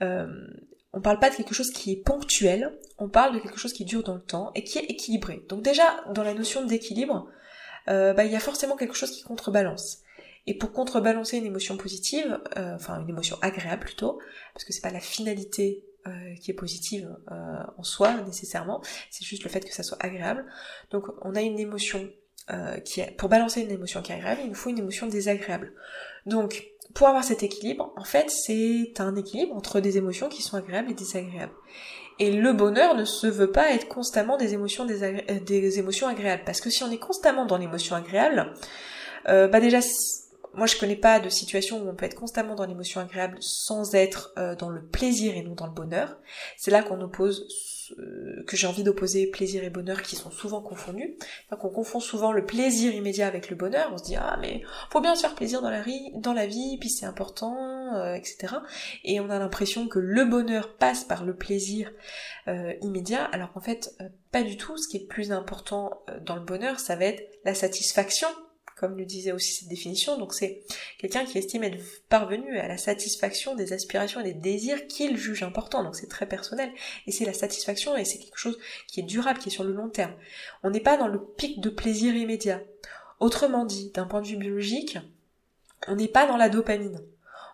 Euh, 0.01 0.27
on 0.93 1.01
parle 1.01 1.19
pas 1.19 1.29
de 1.29 1.35
quelque 1.35 1.53
chose 1.53 1.71
qui 1.71 1.91
est 1.91 2.03
ponctuel, 2.03 2.75
on 2.97 3.09
parle 3.09 3.35
de 3.35 3.39
quelque 3.39 3.59
chose 3.59 3.73
qui 3.73 3.85
dure 3.85 4.03
dans 4.03 4.15
le 4.15 4.21
temps 4.21 4.51
et 4.55 4.63
qui 4.63 4.79
est 4.79 4.85
équilibré. 4.85 5.43
Donc 5.47 5.61
déjà, 5.61 6.03
dans 6.13 6.23
la 6.23 6.33
notion 6.33 6.65
d'équilibre, 6.65 7.27
euh, 7.87 8.13
bah, 8.13 8.25
il 8.25 8.31
y 8.31 8.35
a 8.35 8.39
forcément 8.39 8.75
quelque 8.75 8.95
chose 8.95 9.11
qui 9.11 9.23
contrebalance. 9.23 9.99
Et 10.45 10.57
pour 10.57 10.73
contrebalancer 10.73 11.37
une 11.37 11.45
émotion 11.45 11.77
positive, 11.77 12.39
euh, 12.57 12.75
enfin 12.75 13.01
une 13.01 13.09
émotion 13.09 13.37
agréable 13.41 13.83
plutôt, 13.85 14.19
parce 14.53 14.65
que 14.65 14.73
c'est 14.73 14.81
pas 14.81 14.91
la 14.91 14.99
finalité 14.99 15.85
euh, 16.05 16.35
qui 16.41 16.51
est 16.51 16.55
positive 16.55 17.15
euh, 17.31 17.63
en 17.77 17.83
soi 17.83 18.13
nécessairement, 18.21 18.81
c'est 19.09 19.23
juste 19.23 19.43
le 19.43 19.49
fait 19.49 19.61
que 19.61 19.73
ça 19.73 19.83
soit 19.83 19.97
agréable. 20.01 20.45
Donc 20.91 21.05
on 21.21 21.35
a 21.35 21.41
une 21.41 21.59
émotion 21.59 22.09
qui 22.83 22.99
est, 22.99 23.11
pour 23.11 23.29
balancer 23.29 23.61
une 23.61 23.71
émotion 23.71 24.01
qui 24.01 24.11
est 24.11 24.15
agréable, 24.15 24.41
il 24.43 24.49
nous 24.49 24.55
faut 24.55 24.69
une 24.69 24.77
émotion 24.77 25.07
désagréable. 25.07 25.71
Donc 26.25 26.73
pour 26.93 27.07
avoir 27.07 27.23
cet 27.23 27.41
équilibre, 27.41 27.93
en 27.95 28.03
fait, 28.03 28.29
c'est 28.29 28.99
un 28.99 29.15
équilibre 29.15 29.55
entre 29.55 29.79
des 29.79 29.97
émotions 29.97 30.27
qui 30.27 30.41
sont 30.41 30.57
agréables 30.57 30.91
et 30.91 30.93
désagréables. 30.93 31.53
Et 32.19 32.31
le 32.31 32.51
bonheur 32.51 32.95
ne 32.95 33.05
se 33.05 33.27
veut 33.27 33.51
pas 33.51 33.71
être 33.71 33.87
constamment 33.87 34.35
des 34.35 34.53
émotions, 34.53 34.85
des 34.85 35.79
émotions 35.79 36.07
agréables. 36.07 36.43
Parce 36.45 36.59
que 36.59 36.69
si 36.69 36.83
on 36.83 36.91
est 36.91 36.99
constamment 36.99 37.45
dans 37.45 37.57
l'émotion 37.57 37.95
agréable, 37.95 38.53
euh, 39.29 39.47
bah 39.47 39.59
déjà 39.59 39.79
moi 40.53 40.67
je 40.67 40.77
connais 40.77 40.95
pas 40.95 41.19
de 41.19 41.29
situation 41.29 41.81
où 41.81 41.89
on 41.89 41.95
peut 41.95 42.05
être 42.05 42.15
constamment 42.15 42.55
dans 42.55 42.65
l'émotion 42.65 43.01
agréable 43.01 43.37
sans 43.41 43.95
être 43.95 44.33
euh, 44.37 44.55
dans 44.55 44.69
le 44.69 44.85
plaisir 44.85 45.35
et 45.35 45.41
non 45.41 45.55
dans 45.55 45.67
le 45.67 45.73
bonheur. 45.73 46.17
C'est 46.57 46.71
là 46.71 46.83
qu'on 46.83 47.01
oppose 47.01 47.47
euh, 47.97 48.43
que 48.47 48.55
j'ai 48.55 48.67
envie 48.67 48.83
d'opposer 48.83 49.27
plaisir 49.27 49.63
et 49.63 49.69
bonheur 49.69 50.01
qui 50.03 50.15
sont 50.15 50.31
souvent 50.31 50.61
confondus. 50.61 51.17
Enfin, 51.47 51.59
qu'on 51.59 51.69
confond 51.69 51.99
souvent 51.99 52.31
le 52.31 52.45
plaisir 52.45 52.93
immédiat 52.93 53.27
avec 53.27 53.49
le 53.49 53.55
bonheur. 53.55 53.89
On 53.93 53.97
se 53.97 54.03
dit 54.03 54.15
ah 54.15 54.37
mais 54.41 54.61
faut 54.91 55.01
bien 55.01 55.15
se 55.15 55.21
faire 55.21 55.35
plaisir 55.35 55.61
dans 55.61 55.69
la, 55.69 55.81
vie, 56.45 56.77
puis 56.79 56.89
c'est 56.89 57.05
important, 57.05 57.95
euh, 57.95 58.13
etc. 58.13 58.55
Et 59.03 59.19
on 59.19 59.29
a 59.29 59.39
l'impression 59.39 59.87
que 59.87 59.99
le 59.99 60.25
bonheur 60.25 60.75
passe 60.77 61.03
par 61.03 61.25
le 61.25 61.35
plaisir 61.35 61.91
immédiat, 62.81 63.23
alors 63.25 63.53
qu'en 63.53 63.61
fait 63.61 63.95
pas 64.31 64.43
du 64.43 64.57
tout. 64.57 64.77
Ce 64.77 64.87
qui 64.87 64.97
est 64.97 65.07
plus 65.07 65.31
important 65.31 66.03
dans 66.21 66.35
le 66.35 66.41
bonheur, 66.41 66.79
ça 66.79 66.95
va 66.95 67.05
être 67.05 67.23
la 67.45 67.55
satisfaction 67.55 68.27
comme 68.83 68.97
le 68.97 69.05
disait 69.05 69.31
aussi 69.31 69.53
cette 69.53 69.69
définition. 69.69 70.17
Donc 70.17 70.33
c'est 70.33 70.61
quelqu'un 70.97 71.23
qui 71.23 71.37
estime 71.37 71.63
être 71.63 71.79
parvenu 72.09 72.59
à 72.59 72.67
la 72.67 72.77
satisfaction 72.77 73.55
des 73.55 73.71
aspirations 73.71 74.19
et 74.19 74.25
des 74.25 74.33
désirs 74.33 74.87
qu'il 74.87 75.15
juge 75.15 75.41
importants. 75.41 75.85
Donc 75.85 75.95
c'est 75.95 76.09
très 76.09 76.25
personnel. 76.25 76.69
Et 77.07 77.13
c'est 77.13 77.23
la 77.23 77.31
satisfaction 77.31 77.95
et 77.95 78.03
c'est 78.03 78.17
quelque 78.17 78.37
chose 78.37 78.59
qui 78.87 78.99
est 78.99 79.03
durable, 79.03 79.39
qui 79.39 79.47
est 79.47 79.53
sur 79.53 79.63
le 79.63 79.71
long 79.71 79.87
terme. 79.87 80.11
On 80.63 80.69
n'est 80.69 80.81
pas 80.81 80.97
dans 80.97 81.07
le 81.07 81.23
pic 81.23 81.61
de 81.61 81.69
plaisir 81.69 82.13
immédiat. 82.13 82.61
Autrement 83.21 83.63
dit, 83.63 83.91
d'un 83.91 84.03
point 84.03 84.21
de 84.21 84.27
vue 84.27 84.35
biologique, 84.35 84.97
on 85.87 85.95
n'est 85.95 86.09
pas 86.09 86.27
dans 86.27 86.35
la 86.35 86.49
dopamine. 86.49 86.99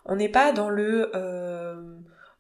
On 0.06 0.16
n'est 0.16 0.30
pas 0.30 0.52
dans 0.52 0.72
le 0.72 1.12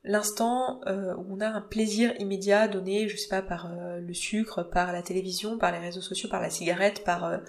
l'instant 0.03 0.81
où 0.87 1.35
on 1.35 1.41
a 1.41 1.47
un 1.47 1.61
plaisir 1.61 2.13
immédiat 2.19 2.67
donné, 2.67 3.07
je 3.09 3.17
sais 3.17 3.27
pas, 3.27 3.41
par 3.41 3.69
le 3.99 4.13
sucre, 4.13 4.63
par 4.63 4.93
la 4.93 5.01
télévision, 5.01 5.57
par 5.57 5.71
les 5.71 5.79
réseaux 5.79 6.01
sociaux, 6.01 6.29
par 6.29 6.41
la 6.41 6.49
cigarette, 6.49 7.03
par 7.03 7.39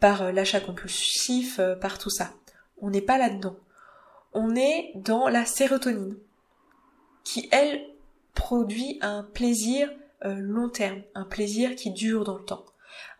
par 0.00 0.32
l'achat 0.32 0.60
compulsif, 0.60 1.60
par 1.80 1.98
tout 1.98 2.10
ça. 2.10 2.30
On 2.80 2.90
n'est 2.90 3.00
pas 3.00 3.18
là-dedans. 3.18 3.56
On 4.32 4.54
est 4.54 4.92
dans 4.94 5.28
la 5.28 5.44
sérotonine 5.44 6.16
qui 7.24 7.48
elle 7.52 7.84
produit 8.34 8.98
un 9.02 9.22
plaisir 9.22 9.90
euh, 10.24 10.34
long 10.34 10.68
terme, 10.68 11.02
un 11.14 11.24
plaisir 11.24 11.74
qui 11.76 11.90
dure 11.90 12.24
dans 12.24 12.38
le 12.38 12.44
temps, 12.44 12.64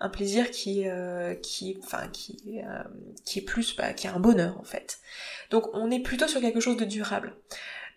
un 0.00 0.08
plaisir 0.08 0.50
qui 0.50 0.88
euh, 0.88 1.34
enfin 1.82 2.04
euh, 2.04 2.82
qui 3.24 3.38
est 3.38 3.42
plus 3.42 3.76
bah, 3.76 3.92
qui 3.92 4.06
est 4.06 4.10
un 4.10 4.20
bonheur 4.20 4.58
en 4.58 4.64
fait. 4.64 5.00
Donc 5.50 5.68
on 5.74 5.90
est 5.90 6.00
plutôt 6.00 6.28
sur 6.28 6.40
quelque 6.40 6.60
chose 6.60 6.76
de 6.76 6.84
durable. 6.84 7.34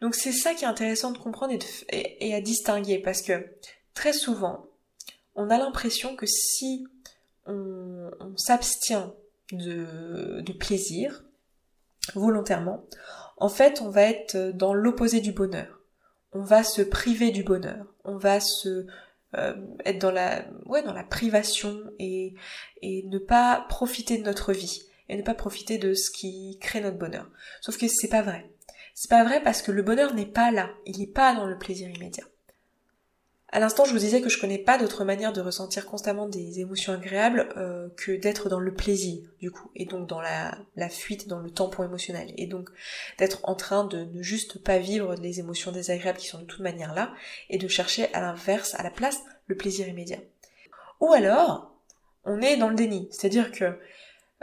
Donc 0.02 0.16
c'est 0.16 0.32
ça 0.32 0.54
qui 0.54 0.66
est 0.66 0.68
intéressant 0.68 1.12
de 1.12 1.18
comprendre 1.18 1.54
et, 1.54 2.28
et, 2.28 2.36
à 2.36 2.42
distinguer 2.42 3.00
parce 3.00 3.22
que 3.22 3.46
très 3.94 4.14
souvent 4.14 4.68
on 5.36 5.50
a 5.50 5.58
l'impression 5.58 6.16
que 6.16 6.26
si 6.26 6.86
on, 7.46 8.12
on 8.20 8.38
s'abstient 8.38 9.12
de, 9.52 10.42
de 10.42 10.54
plaisir 10.54 11.24
volontairement, 12.14 12.86
en 13.38 13.50
fait 13.50 13.82
on 13.82 13.90
va 13.90 14.04
être 14.04 14.52
dans 14.54 14.74
l'opposé 14.74 15.22
du 15.22 15.32
bonheur 15.32 15.76
on 16.36 16.42
va 16.42 16.64
se 16.64 16.82
priver 16.82 17.32
du 17.32 17.44
bonheur, 17.44 17.86
on 18.04 18.18
va 18.18 18.42
se 18.42 18.86
euh, 19.36 19.56
être 19.86 20.00
dans 20.00 20.12
la 20.12 20.46
ouais 20.66 20.84
dans 20.84 20.94
la 20.94 21.04
privation 21.04 21.80
et 21.98 22.36
et 22.82 23.04
ne 23.08 23.18
pas 23.18 23.66
profiter 23.70 24.18
de 24.18 24.24
notre 24.24 24.52
vie 24.52 24.84
et 25.08 25.16
ne 25.16 25.24
pas 25.24 25.34
profiter 25.34 25.78
de 25.78 25.94
ce 25.94 26.12
qui 26.12 26.60
crée 26.60 26.82
notre 26.82 26.98
bonheur. 26.98 27.30
Sauf 27.62 27.78
que 27.78 27.88
c'est 27.88 28.10
pas 28.10 28.22
vrai. 28.22 28.50
C'est 28.96 29.10
pas 29.10 29.26
vrai 29.26 29.44
parce 29.44 29.62
que 29.62 29.74
le 29.74 29.84
bonheur 29.84 30.14
n'est 30.14 30.26
pas 30.26 30.52
là, 30.52 30.70
il 30.86 31.00
n'est 31.00 31.06
pas 31.06 31.36
dans 31.36 31.46
le 31.46 31.58
plaisir 31.58 31.90
immédiat. 31.90 32.24
À 33.50 33.60
l'instant, 33.60 33.84
je 33.84 33.92
vous 33.92 34.00
disais 34.00 34.22
que 34.22 34.30
je 34.30 34.40
connais 34.40 34.58
pas 34.58 34.78
d'autre 34.78 35.04
manière 35.04 35.34
de 35.34 35.42
ressentir 35.42 35.86
constamment 35.86 36.28
des 36.28 36.62
émotions 36.62 36.94
agréables 36.94 37.50
euh, 37.58 37.90
que 37.98 38.14
d'être 38.14 38.48
dans 38.48 38.60
le 38.60 38.74
plaisir, 38.74 39.22
du 39.40 39.52
coup, 39.52 39.70
et 39.76 39.86
donc 39.86 40.08
dans 40.08 40.22
la, 40.22 40.58
la 40.78 40.90
fuite, 40.90 41.28
dans 41.28 41.40
le 41.40 41.50
tampon 41.50 41.84
émotionnel, 41.84 42.34
et 42.38 42.48
donc 42.48 42.70
d'être 43.18 43.42
en 43.44 43.56
train 43.56 43.84
de 43.84 44.06
ne 44.06 44.22
juste 44.22 44.64
pas 44.64 44.80
vivre 44.80 45.16
les 45.16 45.40
émotions 45.40 45.74
désagréables 45.74 46.18
qui 46.18 46.28
sont 46.28 46.40
de 46.40 46.46
toute 46.46 46.62
manière 46.62 46.94
là, 46.94 47.14
et 47.50 47.58
de 47.58 47.68
chercher 47.68 48.14
à 48.14 48.22
l'inverse, 48.22 48.76
à 48.76 48.84
la 48.84 48.92
place, 48.92 49.22
le 49.48 49.58
plaisir 49.58 49.88
immédiat. 49.90 50.20
Ou 51.02 51.12
alors, 51.12 51.76
on 52.24 52.42
est 52.42 52.58
dans 52.58 52.70
le 52.70 52.76
déni, 52.76 53.10
c'est-à-dire 53.12 53.52
que 53.52 53.78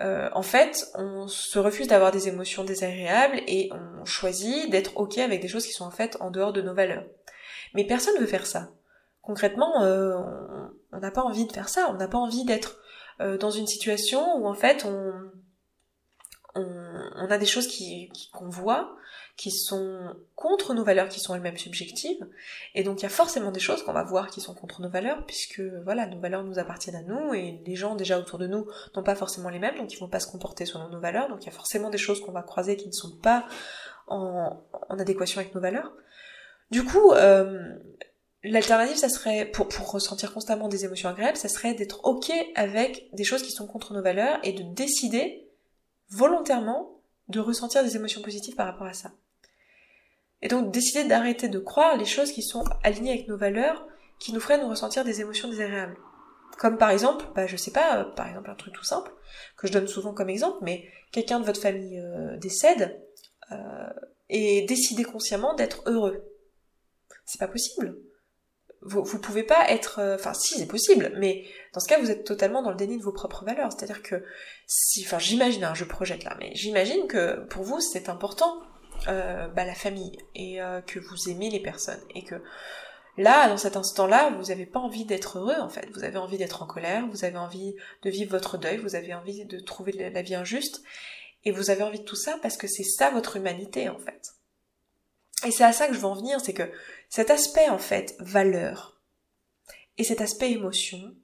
euh, 0.01 0.31
en 0.33 0.43
fait, 0.43 0.87
on 0.95 1.29
se 1.29 1.59
refuse 1.59 1.89
d'avoir 1.89 2.13
des 2.13 2.29
émotions 2.29 2.65
désagréables 2.65 3.41
et 3.47 3.71
on 3.73 4.05
choisit 4.05 4.71
d'être 4.71 4.97
ok 4.97 5.19
avec 5.19 5.41
des 5.41 5.49
choses 5.49 5.67
qui 5.67 5.73
sont 5.73 5.85
en 5.85 5.91
fait 5.91 6.17
en 6.21 6.31
dehors 6.31 6.53
de 6.53 6.63
nos 6.63 6.75
valeurs. 6.75 7.05
Mais 7.75 7.85
personne 7.85 8.15
ne 8.15 8.21
veut 8.21 8.27
faire 8.27 8.47
ça 8.47 8.71
concrètement, 9.23 9.83
euh, 9.83 10.19
on 10.93 10.99
n'a 10.99 11.11
pas 11.11 11.23
envie 11.23 11.47
de 11.47 11.53
faire 11.53 11.69
ça, 11.69 11.89
on 11.91 11.95
n'a 11.95 12.09
pas 12.09 12.19
envie 12.19 12.45
d'être 12.45 12.79
euh, 13.21 13.39
dans 13.39 13.51
une 13.51 13.67
situation 13.67 14.37
où 14.37 14.47
en 14.47 14.55
fait 14.55 14.85
on, 14.85 15.13
on, 17.17 17.31
a 17.31 17.39
des 17.39 17.47
choses 17.47 17.67
qui 17.67 18.11
qu'on 18.33 18.49
voit 18.49 18.97
qui 19.37 19.51
sont 19.51 20.15
contre 20.37 20.75
nos 20.75 20.85
valeurs 20.85 21.09
qui 21.09 21.19
sont 21.19 21.35
elles-mêmes 21.35 21.57
subjectives. 21.57 22.27
Et 22.75 22.83
donc 22.83 23.01
il 23.01 23.03
y 23.05 23.07
a 23.07 23.11
forcément 23.11 23.51
des 23.51 23.61
choses 23.61 23.83
qu'on 23.83 23.93
va 23.93 24.05
voir 24.05 24.29
qui 24.29 24.41
sont 24.41 24.55
contre 24.55 24.83
nos 24.83 24.91
valeurs 24.91 25.25
puisque 25.27 25.61
voilà 25.85 26.07
nos 26.07 26.21
valeurs 26.21 26.45
nous 26.45 26.59
appartiennent 26.59 26.97
à 26.97 27.03
nous 27.03 27.33
et 27.33 27.63
les 27.67 27.77
gens 27.77 27.97
déjà 27.97 28.19
autour 28.19 28.39
de 28.39 28.47
nous 28.47 28.67
n'ont 28.95 29.03
pas 29.03 29.15
forcément 29.15 29.49
les 29.49 29.59
mêmes 29.59 29.77
donc 29.79 29.93
ils 29.93 29.99
vont 29.99 30.09
pas 30.09 30.21
se 30.21 30.27
comporter 30.27 30.67
selon 30.67 30.89
nos 30.89 31.01
valeurs. 31.01 31.29
Donc 31.29 31.43
il 31.43 31.47
y 31.47 31.49
a 31.49 31.53
forcément 31.53 31.91
des 31.91 31.99
choses 31.99 32.21
qu'on 32.21 32.33
va 32.33 32.43
croiser 32.43 32.77
qui 32.77 32.89
ne 32.89 32.93
sont 32.93 33.17
pas 33.17 33.47
en, 34.07 34.61
adéquation 34.91 35.41
avec 35.41 35.55
nos 35.55 35.61
valeurs. 35.61 35.93
Du 36.71 36.85
coup 36.85 37.13
euh, 37.13 37.75
L'alternative, 38.45 38.97
ça 38.97 39.09
serait, 39.09 39.45
pour, 39.45 39.69
pour 39.69 39.93
ressentir 39.93 40.35
constamment 40.35 40.67
des 40.67 40.85
émotions 40.85 41.09
agréables, 41.09 41.37
ça 41.37 41.49
serait 41.49 41.75
d'être 41.75 42.05
ok 42.05 42.33
avec 42.57 43.09
des 43.13 43.23
choses 43.23 43.43
qui 43.43 43.53
sont 43.53 43.69
contre 43.69 43.95
nos 43.95 44.03
valeurs 44.03 44.41
et 44.43 44.53
de 44.53 44.65
décider 44.75 45.49
volontairement 46.11 47.02
de 47.29 47.41
ressentir 47.41 47.83
des 47.83 47.97
émotions 47.97 48.23
positives 48.23 48.55
par 48.55 48.67
rapport 48.67 48.87
à 48.87 48.95
ça. 48.95 49.13
Et 50.43 50.49
donc 50.49 50.73
décider 50.73 51.05
d'arrêter 51.05 51.49
de 51.49 51.59
croire 51.59 51.97
les 51.97 52.05
choses 52.05 52.33
qui 52.33 52.43
sont 52.43 52.65
alignées 52.83 53.13
avec 53.13 53.29
nos 53.29 53.37
valeurs, 53.37 53.87
qui 54.19 54.33
nous 54.33 54.41
feraient 54.41 54.61
nous 54.61 54.69
ressentir 54.69 55.05
des 55.05 55.21
émotions 55.21 55.49
désagréables. 55.49 55.97
Comme 56.59 56.79
par 56.79 56.91
exemple, 56.91 57.25
bah 57.35 57.47
je 57.47 57.57
sais 57.57 57.71
pas, 57.71 57.99
euh, 57.99 58.05
par 58.05 58.29
exemple 58.29 58.51
un 58.51 58.55
truc 58.55 58.75
tout 58.75 58.85
simple, 58.85 59.11
que 59.57 59.67
je 59.67 59.73
donne 59.73 59.89
souvent 59.89 60.13
comme 60.13 60.29
exemple, 60.29 60.59
mais 60.63 60.89
quelqu'un 61.11 61.41
de 61.41 61.45
votre 61.45 61.61
famille 61.61 61.99
euh, 61.99 62.37
décède, 62.37 63.01
euh, 63.51 63.91
et 64.29 64.63
décider 64.67 65.05
consciemment 65.05 65.55
d'être 65.55 65.83
heureux. 65.87 66.25
C'est 67.25 67.39
pas 67.39 67.49
possible 67.49 67.97
vous, 68.85 69.05
vous 69.05 69.19
pouvez 69.19 69.43
pas 69.43 69.69
être, 69.69 70.01
euh, 70.01 70.17
enfin 70.17 70.35
si 70.35 70.59
c'est 70.59 70.67
possible, 70.67 71.13
mais 71.17 71.45
dans 71.73 71.81
ce 71.81 71.89
cas 71.89 71.99
vous 71.99 72.11
êtes 72.11 72.25
totalement 72.25 72.63
dans 72.63 72.71
le 72.71 72.77
déni 72.77 72.99
de 72.99 73.03
vos 73.03 73.13
propres 73.13 73.45
valeurs. 73.45 73.73
C'est-à-dire 73.73 74.03
que 74.03 74.25
si, 74.67 75.03
enfin 75.05 75.19
j'imagine, 75.19 75.65
hein, 75.65 75.75
je 75.75 75.85
projette 75.85 76.25
là, 76.25 76.37
mais 76.39 76.51
j'imagine 76.55 77.07
que 77.07 77.41
pour 77.47 77.63
vous 77.63 77.81
c'est 77.81 78.09
important 78.09 78.61
euh, 79.09 79.49
bah, 79.49 79.65
la 79.65 79.75
famille 79.75 80.19
et 80.35 80.61
euh, 80.61 80.81
que 80.81 80.99
vous 80.99 81.29
aimez 81.29 81.51
les 81.51 81.61
personnes 81.61 82.03
et 82.15 82.23
que 82.23 82.37
là 83.19 83.49
dans 83.49 83.57
cet 83.57 83.77
instant-là 83.77 84.31
vous 84.39 84.47
n'avez 84.47 84.67
pas 84.67 84.81
envie 84.81 85.05
d'être 85.05 85.39
heureux 85.39 85.61
en 85.61 85.69
fait, 85.69 85.89
vous 85.95 86.05
avez 86.05 86.19
envie 86.19 86.39
d'être 86.39 86.63
en 86.63 86.67
colère, 86.67 87.07
vous 87.09 87.25
avez 87.25 87.39
envie 87.39 87.75
de 88.03 88.11
vivre 88.11 88.31
votre 88.31 88.59
deuil, 88.59 88.79
vous 88.79 88.95
avez 88.95 89.15
envie 89.15 89.45
de 89.45 89.59
trouver 89.61 89.93
la 89.93 90.23
vie 90.23 90.35
injuste 90.35 90.83
et 91.45 91.51
vous 91.51 91.71
avez 91.71 91.83
envie 91.83 92.01
de 92.01 92.05
tout 92.05 92.17
ça 92.17 92.39
parce 92.43 92.57
que 92.57 92.67
c'est 92.67 92.85
ça 92.85 93.11
votre 93.11 93.37
humanité 93.37 93.89
en 93.89 93.99
fait. 93.99 94.35
Et 95.45 95.51
c'est 95.51 95.65
à 95.65 95.73
ça 95.73 95.89
que 95.89 95.95
je 95.95 95.99
veux 95.99 96.07
en 96.07 96.15
venir, 96.15 96.41
c'est 96.41 96.53
que 96.53 96.71
cet 97.09 97.31
aspect 97.31 97.69
en 97.69 97.79
fait 97.79 98.15
valeur 98.21 99.01
et 99.99 100.05
cet 100.05 100.21
aspect 100.21 100.53
émotion, 100.53 101.15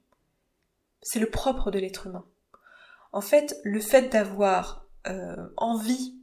c'est 1.01 1.19
le 1.19 1.29
propre 1.29 1.71
de 1.71 1.79
l'être 1.79 2.07
humain. 2.07 2.25
En 3.11 3.21
fait, 3.21 3.59
le 3.63 3.79
fait 3.79 4.09
d'avoir 4.09 4.85
euh, 5.07 5.47
envie 5.57 6.15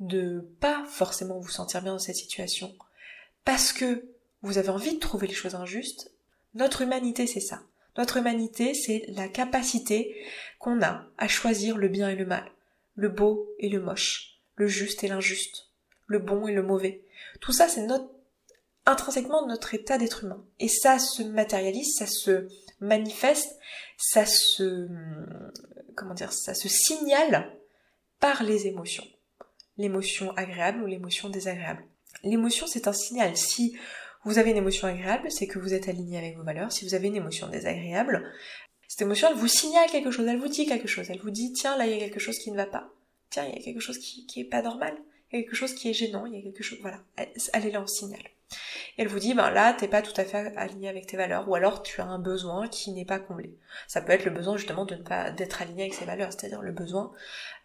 de 0.00 0.40
pas 0.60 0.84
forcément 0.86 1.38
vous 1.38 1.48
sentir 1.50 1.82
bien 1.82 1.92
dans 1.92 1.98
cette 1.98 2.16
situation, 2.16 2.74
parce 3.44 3.72
que 3.72 4.04
vous 4.42 4.58
avez 4.58 4.70
envie 4.70 4.94
de 4.94 4.98
trouver 4.98 5.26
les 5.26 5.34
choses 5.34 5.54
injustes, 5.54 6.10
notre 6.54 6.82
humanité 6.82 7.26
c'est 7.26 7.40
ça. 7.40 7.62
Notre 7.96 8.16
humanité 8.16 8.74
c'est 8.74 9.04
la 9.08 9.28
capacité 9.28 10.16
qu'on 10.58 10.82
a 10.82 11.06
à 11.18 11.28
choisir 11.28 11.76
le 11.76 11.88
bien 11.88 12.08
et 12.08 12.16
le 12.16 12.26
mal, 12.26 12.50
le 12.94 13.08
beau 13.08 13.50
et 13.58 13.68
le 13.68 13.80
moche, 13.80 14.38
le 14.56 14.66
juste 14.66 15.04
et 15.04 15.08
l'injuste, 15.08 15.69
le 16.10 16.18
bon 16.18 16.48
et 16.48 16.52
le 16.52 16.62
mauvais. 16.62 17.02
Tout 17.40 17.52
ça 17.52 17.68
c'est 17.68 17.86
intrinsèquement 18.84 19.46
notre 19.46 19.74
état 19.74 19.96
d'être 19.96 20.24
humain. 20.24 20.44
Et 20.58 20.68
ça 20.68 20.98
se 20.98 21.22
matérialise, 21.22 21.94
ça 21.96 22.06
se 22.06 22.48
manifeste, 22.80 23.56
ça 23.96 24.26
se, 24.26 24.88
comment 25.94 26.14
dire, 26.14 26.32
ça 26.32 26.54
se 26.54 26.68
signale 26.68 27.56
par 28.18 28.42
les 28.42 28.66
émotions. 28.66 29.06
L'émotion 29.78 30.32
agréable 30.36 30.82
ou 30.82 30.86
l'émotion 30.86 31.28
désagréable. 31.28 31.84
L'émotion, 32.24 32.66
c'est 32.66 32.88
un 32.88 32.92
signal. 32.92 33.36
Si 33.36 33.78
vous 34.24 34.38
avez 34.38 34.50
une 34.50 34.56
émotion 34.56 34.88
agréable, 34.88 35.30
c'est 35.30 35.46
que 35.46 35.60
vous 35.60 35.72
êtes 35.72 35.88
aligné 35.88 36.18
avec 36.18 36.36
vos 36.36 36.42
valeurs. 36.42 36.72
Si 36.72 36.84
vous 36.84 36.94
avez 36.94 37.06
une 37.06 37.16
émotion 37.16 37.48
désagréable, 37.48 38.28
cette 38.88 39.02
émotion, 39.02 39.28
elle 39.30 39.36
vous 39.36 39.46
signale 39.46 39.88
quelque 39.88 40.10
chose, 40.10 40.26
elle 40.26 40.40
vous 40.40 40.48
dit 40.48 40.66
quelque 40.66 40.88
chose. 40.88 41.08
Elle 41.08 41.20
vous 41.20 41.30
dit, 41.30 41.52
tiens, 41.52 41.76
là, 41.78 41.86
il 41.86 41.92
y 41.92 41.94
a 41.94 41.98
quelque 41.98 42.18
chose 42.18 42.38
qui 42.38 42.50
ne 42.50 42.56
va 42.56 42.66
pas. 42.66 42.90
Tiens, 43.30 43.46
il 43.46 43.54
y 43.54 43.58
a 43.58 43.62
quelque 43.62 43.80
chose 43.80 43.98
qui, 43.98 44.26
qui 44.26 44.40
est 44.40 44.48
pas 44.48 44.62
normal. 44.62 44.96
Il 45.32 45.42
quelque 45.42 45.54
chose 45.54 45.74
qui 45.74 45.90
est 45.90 45.94
gênant. 45.94 46.26
Il 46.26 46.34
y 46.34 46.38
a 46.38 46.42
quelque 46.42 46.62
chose, 46.62 46.78
voilà. 46.80 47.00
Elle 47.16 47.66
est 47.66 47.70
là 47.70 47.82
en 47.82 47.86
signal 47.86 48.22
elle 49.00 49.08
vous 49.08 49.18
dit, 49.18 49.32
ben 49.32 49.50
là, 49.50 49.72
t'es 49.72 49.88
pas 49.88 50.02
tout 50.02 50.12
à 50.18 50.24
fait 50.24 50.54
aligné 50.56 50.88
avec 50.88 51.06
tes 51.06 51.16
valeurs, 51.16 51.48
ou 51.48 51.54
alors 51.54 51.82
tu 51.82 52.02
as 52.02 52.06
un 52.06 52.18
besoin 52.18 52.68
qui 52.68 52.92
n'est 52.92 53.06
pas 53.06 53.18
comblé. 53.18 53.54
Ça 53.88 54.02
peut 54.02 54.12
être 54.12 54.26
le 54.26 54.30
besoin 54.30 54.58
justement 54.58 54.84
de 54.84 54.94
ne 54.94 55.02
pas 55.02 55.30
d'être 55.30 55.62
aligné 55.62 55.84
avec 55.84 55.94
ses 55.94 56.04
valeurs, 56.04 56.32
c'est-à-dire 56.32 56.60
le 56.60 56.72
besoin 56.72 57.10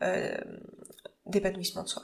euh, 0.02 0.38
d'épanouissement 1.26 1.84
de 1.84 1.90
soi. 1.90 2.04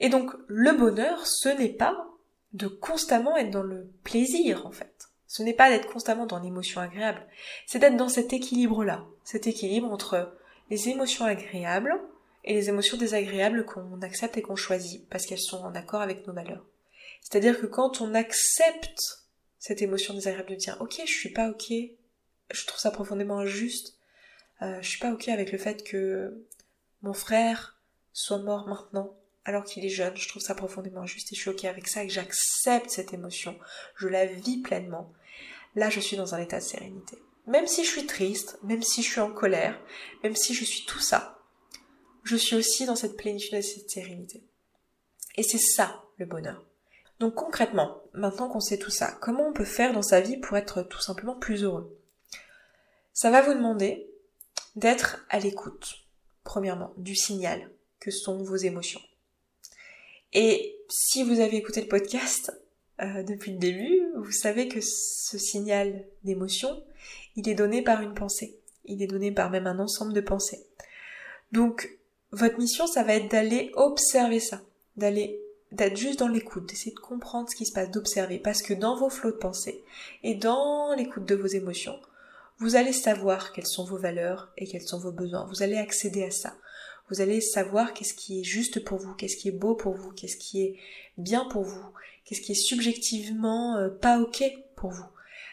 Et 0.00 0.08
donc 0.08 0.32
le 0.48 0.72
bonheur, 0.72 1.24
ce 1.24 1.50
n'est 1.50 1.68
pas 1.68 2.04
de 2.52 2.66
constamment 2.66 3.36
être 3.36 3.50
dans 3.50 3.62
le 3.62 3.88
plaisir 4.02 4.66
en 4.66 4.72
fait. 4.72 5.08
Ce 5.28 5.44
n'est 5.44 5.54
pas 5.54 5.70
d'être 5.70 5.90
constamment 5.90 6.26
dans 6.26 6.40
l'émotion 6.40 6.80
agréable, 6.80 7.24
c'est 7.66 7.78
d'être 7.78 7.96
dans 7.96 8.08
cet 8.08 8.32
équilibre-là, 8.32 9.04
cet 9.24 9.46
équilibre 9.46 9.90
entre 9.90 10.34
les 10.68 10.88
émotions 10.88 11.24
agréables 11.24 11.94
et 12.44 12.54
les 12.54 12.68
émotions 12.68 12.96
désagréables 12.96 13.64
qu'on 13.64 14.00
accepte 14.02 14.36
et 14.36 14.42
qu'on 14.42 14.56
choisit 14.56 15.08
parce 15.08 15.26
qu'elles 15.26 15.38
sont 15.38 15.62
en 15.62 15.74
accord 15.74 16.00
avec 16.00 16.26
nos 16.26 16.32
valeurs. 16.32 16.64
C'est-à-dire 17.20 17.60
que 17.60 17.66
quand 17.66 18.00
on 18.00 18.14
accepte 18.14 19.22
cette 19.58 19.82
émotion 19.82 20.14
désagréable 20.14 20.50
de 20.50 20.56
dire 20.56 20.76
ok 20.80 21.00
je 21.04 21.12
suis 21.12 21.30
pas 21.30 21.48
ok, 21.48 21.72
je 22.50 22.66
trouve 22.66 22.80
ça 22.80 22.90
profondément 22.90 23.38
injuste, 23.38 23.96
euh, 24.60 24.80
je 24.82 24.88
suis 24.88 24.98
pas 24.98 25.12
ok 25.12 25.28
avec 25.28 25.52
le 25.52 25.58
fait 25.58 25.84
que 25.84 26.44
mon 27.02 27.12
frère 27.12 27.78
soit 28.12 28.38
mort 28.38 28.66
maintenant 28.66 29.16
alors 29.44 29.64
qu'il 29.64 29.84
est 29.84 29.88
jeune, 29.88 30.16
je 30.16 30.28
trouve 30.28 30.42
ça 30.42 30.54
profondément 30.54 31.02
injuste 31.02 31.32
et 31.32 31.36
je 31.36 31.40
suis 31.40 31.50
ok 31.50 31.64
avec 31.64 31.88
ça 31.88 32.04
et 32.04 32.08
j'accepte 32.08 32.90
cette 32.90 33.12
émotion, 33.12 33.56
je 33.96 34.08
la 34.08 34.26
vis 34.26 34.58
pleinement. 34.58 35.12
Là 35.76 35.90
je 35.90 36.00
suis 36.00 36.16
dans 36.16 36.34
un 36.34 36.38
état 36.38 36.58
de 36.58 36.64
sérénité. 36.64 37.18
Même 37.46 37.66
si 37.66 37.84
je 37.84 37.90
suis 37.90 38.06
triste, 38.06 38.58
même 38.62 38.82
si 38.82 39.02
je 39.02 39.10
suis 39.10 39.20
en 39.20 39.32
colère, 39.32 39.80
même 40.22 40.36
si 40.36 40.54
je 40.54 40.64
suis 40.64 40.84
tout 40.86 41.00
ça, 41.00 41.41
je 42.24 42.36
suis 42.36 42.56
aussi 42.56 42.86
dans 42.86 42.96
cette 42.96 43.16
plénitude 43.16 43.54
et 43.54 43.62
cette 43.62 43.90
sérénité. 43.90 44.42
Et 45.36 45.42
c'est 45.42 45.58
ça 45.58 46.02
le 46.18 46.26
bonheur. 46.26 46.64
Donc 47.20 47.34
concrètement, 47.34 48.02
maintenant 48.14 48.48
qu'on 48.48 48.60
sait 48.60 48.78
tout 48.78 48.90
ça, 48.90 49.16
comment 49.20 49.48
on 49.48 49.52
peut 49.52 49.64
faire 49.64 49.92
dans 49.92 50.02
sa 50.02 50.20
vie 50.20 50.36
pour 50.36 50.56
être 50.56 50.82
tout 50.82 51.00
simplement 51.00 51.36
plus 51.36 51.62
heureux? 51.62 51.96
Ça 53.12 53.30
va 53.30 53.42
vous 53.42 53.54
demander 53.54 54.10
d'être 54.76 55.24
à 55.28 55.38
l'écoute, 55.38 56.06
premièrement, 56.44 56.92
du 56.96 57.14
signal 57.14 57.70
que 58.00 58.10
sont 58.10 58.42
vos 58.42 58.56
émotions. 58.56 59.00
Et 60.32 60.78
si 60.88 61.22
vous 61.22 61.40
avez 61.40 61.58
écouté 61.58 61.82
le 61.82 61.88
podcast 61.88 62.52
euh, 63.00 63.22
depuis 63.22 63.52
le 63.52 63.58
début, 63.58 64.02
vous 64.16 64.32
savez 64.32 64.66
que 64.66 64.80
ce 64.80 65.38
signal 65.38 66.04
d'émotion, 66.24 66.82
il 67.36 67.48
est 67.48 67.54
donné 67.54 67.82
par 67.82 68.00
une 68.00 68.14
pensée. 68.14 68.58
Il 68.84 69.02
est 69.02 69.06
donné 69.06 69.30
par 69.30 69.50
même 69.50 69.66
un 69.66 69.78
ensemble 69.78 70.12
de 70.12 70.20
pensées. 70.20 70.66
Donc, 71.52 71.98
votre 72.32 72.58
mission, 72.58 72.86
ça 72.86 73.02
va 73.02 73.14
être 73.14 73.30
d'aller 73.30 73.70
observer 73.74 74.40
ça, 74.40 74.60
d'aller 74.96 75.38
d'être 75.70 75.96
juste 75.96 76.18
dans 76.18 76.28
l'écoute, 76.28 76.66
d'essayer 76.66 76.94
de 76.94 77.00
comprendre 77.00 77.48
ce 77.48 77.56
qui 77.56 77.64
se 77.64 77.72
passe, 77.72 77.90
d'observer, 77.90 78.38
parce 78.38 78.62
que 78.62 78.74
dans 78.74 78.96
vos 78.96 79.08
flots 79.08 79.32
de 79.32 79.36
pensée 79.36 79.82
et 80.22 80.34
dans 80.34 80.94
l'écoute 80.94 81.24
de 81.24 81.34
vos 81.34 81.46
émotions, 81.46 81.98
vous 82.58 82.76
allez 82.76 82.92
savoir 82.92 83.52
quelles 83.52 83.66
sont 83.66 83.84
vos 83.84 83.96
valeurs 83.96 84.52
et 84.56 84.66
quels 84.66 84.82
sont 84.82 84.98
vos 84.98 85.12
besoins. 85.12 85.46
Vous 85.46 85.62
allez 85.62 85.78
accéder 85.78 86.24
à 86.24 86.30
ça. 86.30 86.54
Vous 87.10 87.20
allez 87.20 87.40
savoir 87.40 87.92
qu'est-ce 87.92 88.14
qui 88.14 88.40
est 88.40 88.44
juste 88.44 88.84
pour 88.84 88.98
vous, 88.98 89.14
qu'est-ce 89.14 89.36
qui 89.36 89.48
est 89.48 89.52
beau 89.52 89.74
pour 89.74 89.94
vous, 89.94 90.12
qu'est-ce 90.12 90.36
qui 90.36 90.62
est 90.62 90.76
bien 91.18 91.44
pour 91.46 91.62
vous, 91.62 91.84
qu'est-ce 92.24 92.40
qui 92.40 92.52
est 92.52 92.54
subjectivement 92.54 93.76
euh, 93.76 93.88
pas 93.88 94.20
ok 94.20 94.44
pour 94.76 94.90
vous. 94.90 95.04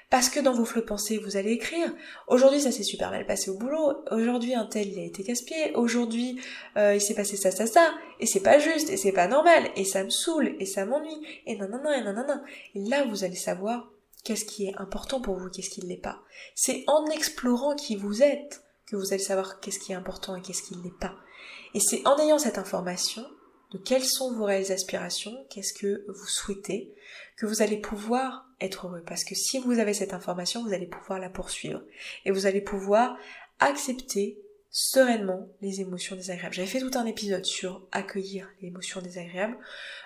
Parce 0.09 0.29
que 0.29 0.39
dans 0.39 0.53
vos 0.53 0.65
flots 0.65 0.81
de 0.81 0.87
pensée, 0.87 1.19
vous 1.19 1.37
allez 1.37 1.51
écrire. 1.51 1.93
Aujourd'hui, 2.27 2.61
ça 2.61 2.71
s'est 2.71 2.83
super 2.83 3.11
mal 3.11 3.27
passé 3.27 3.51
au 3.51 3.57
boulot. 3.57 4.03
Aujourd'hui, 4.09 4.55
un 4.55 4.65
tel, 4.65 4.87
il 4.87 4.99
a 4.99 5.03
été 5.03 5.23
casse-pied. 5.23 5.75
Aujourd'hui, 5.75 6.41
euh, 6.77 6.95
il 6.95 7.01
s'est 7.01 7.13
passé 7.13 7.37
ça, 7.37 7.51
ça, 7.51 7.67
ça. 7.67 7.93
Et 8.19 8.25
c'est 8.25 8.39
pas 8.39 8.57
juste, 8.57 8.89
et 8.89 8.97
c'est 8.97 9.11
pas 9.11 9.27
normal. 9.27 9.69
Et 9.75 9.85
ça 9.85 10.03
me 10.03 10.09
saoule, 10.09 10.55
et 10.59 10.65
ça 10.65 10.85
m'ennuie. 10.85 11.21
Et 11.45 11.57
nanana, 11.57 11.95
et 11.95 12.03
nanana. 12.03 12.43
Et 12.73 12.83
là, 12.85 13.05
vous 13.05 13.23
allez 13.23 13.35
savoir 13.35 13.91
qu'est-ce 14.23 14.45
qui 14.45 14.65
est 14.65 14.75
important 14.77 15.21
pour 15.21 15.35
vous, 15.35 15.49
qu'est-ce 15.49 15.69
qui 15.69 15.83
ne 15.83 15.89
l'est 15.89 15.97
pas. 15.97 16.23
C'est 16.55 16.83
en 16.87 17.05
explorant 17.07 17.75
qui 17.75 17.95
vous 17.95 18.23
êtes 18.23 18.63
que 18.87 18.95
vous 18.95 19.13
allez 19.13 19.21
savoir 19.21 19.59
qu'est-ce 19.59 19.79
qui 19.79 19.91
est 19.91 19.95
important 19.95 20.35
et 20.35 20.41
qu'est-ce 20.41 20.63
qui 20.63 20.75
ne 20.75 20.83
l'est 20.83 20.99
pas. 20.99 21.15
Et 21.75 21.79
c'est 21.79 22.05
en 22.07 22.17
ayant 22.17 22.39
cette 22.39 22.57
information 22.57 23.23
de 23.71 23.77
quelles 23.77 24.05
sont 24.05 24.33
vos 24.33 24.45
réelles 24.45 24.71
aspirations, 24.71 25.45
qu'est-ce 25.51 25.73
que 25.73 26.03
vous 26.07 26.25
souhaitez, 26.25 26.95
que 27.37 27.45
vous 27.45 27.61
allez 27.61 27.77
pouvoir 27.77 28.48
être 28.61 28.87
heureux. 28.87 29.03
Parce 29.05 29.23
que 29.23 29.35
si 29.35 29.59
vous 29.59 29.79
avez 29.79 29.93
cette 29.93 30.13
information, 30.13 30.63
vous 30.63 30.73
allez 30.73 30.87
pouvoir 30.87 31.19
la 31.19 31.29
poursuivre. 31.29 31.81
Et 32.25 32.31
vous 32.31 32.45
allez 32.45 32.61
pouvoir 32.61 33.17
accepter 33.59 34.39
sereinement 34.71 35.49
les 35.61 35.81
émotions 35.81 36.15
désagréables. 36.15 36.53
J'avais 36.53 36.67
fait 36.67 36.79
tout 36.79 36.97
un 36.97 37.05
épisode 37.05 37.45
sur 37.45 37.87
accueillir 37.91 38.47
les 38.61 38.67
émotions 38.67 39.01
désagréables 39.01 39.57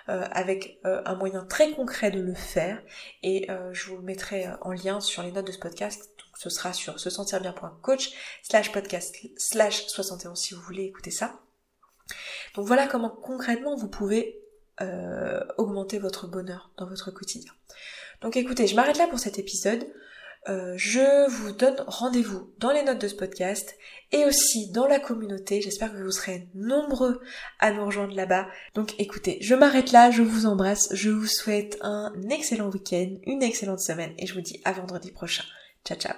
euh, 0.08 0.26
avec 0.30 0.78
euh, 0.86 1.02
un 1.04 1.16
moyen 1.16 1.44
très 1.44 1.72
concret 1.72 2.10
de 2.10 2.20
le 2.20 2.34
faire 2.34 2.82
et 3.22 3.50
euh, 3.50 3.72
je 3.74 3.90
vous 3.90 3.96
le 3.96 4.02
mettrai 4.02 4.46
en 4.62 4.72
lien 4.72 5.00
sur 5.00 5.22
les 5.22 5.32
notes 5.32 5.46
de 5.46 5.52
ce 5.52 5.58
podcast. 5.58 6.10
Donc, 6.18 6.38
ce 6.38 6.48
sera 6.48 6.72
sur 6.72 6.98
se 6.98 7.10
sentir 7.10 7.40
bien.coach 7.40 8.12
slash 8.42 8.72
podcast 8.72 9.16
slash 9.36 9.86
71 9.86 10.38
si 10.38 10.54
vous 10.54 10.62
voulez 10.62 10.84
écouter 10.84 11.10
ça. 11.10 11.40
Donc 12.54 12.66
voilà 12.66 12.86
comment 12.86 13.10
concrètement 13.10 13.76
vous 13.76 13.88
pouvez 13.88 14.40
augmenter 15.56 16.00
votre 16.00 16.26
bonheur 16.26 16.72
dans 16.76 16.86
votre 16.86 17.12
quotidien. 17.12 17.52
Donc 18.22 18.36
écoutez, 18.36 18.66
je 18.66 18.76
m'arrête 18.76 18.98
là 18.98 19.06
pour 19.08 19.18
cet 19.18 19.38
épisode. 19.38 19.86
Euh, 20.48 20.74
je 20.76 21.30
vous 21.30 21.52
donne 21.52 21.76
rendez-vous 21.86 22.52
dans 22.58 22.70
les 22.70 22.82
notes 22.82 23.00
de 23.00 23.08
ce 23.08 23.14
podcast 23.14 23.76
et 24.12 24.26
aussi 24.26 24.70
dans 24.72 24.86
la 24.86 25.00
communauté. 25.00 25.62
J'espère 25.62 25.90
que 25.90 26.02
vous 26.02 26.10
serez 26.10 26.48
nombreux 26.54 27.22
à 27.60 27.72
nous 27.72 27.84
rejoindre 27.86 28.14
là-bas. 28.14 28.46
Donc 28.74 28.94
écoutez, 28.98 29.38
je 29.40 29.54
m'arrête 29.54 29.92
là, 29.92 30.10
je 30.10 30.22
vous 30.22 30.44
embrasse, 30.44 30.88
je 30.92 31.08
vous 31.08 31.26
souhaite 31.26 31.78
un 31.80 32.12
excellent 32.30 32.68
week-end, 32.68 33.14
une 33.24 33.42
excellente 33.42 33.80
semaine 33.80 34.12
et 34.18 34.26
je 34.26 34.34
vous 34.34 34.42
dis 34.42 34.60
à 34.64 34.72
vendredi 34.72 35.12
prochain. 35.12 35.44
Ciao 35.84 35.98
ciao 35.98 36.14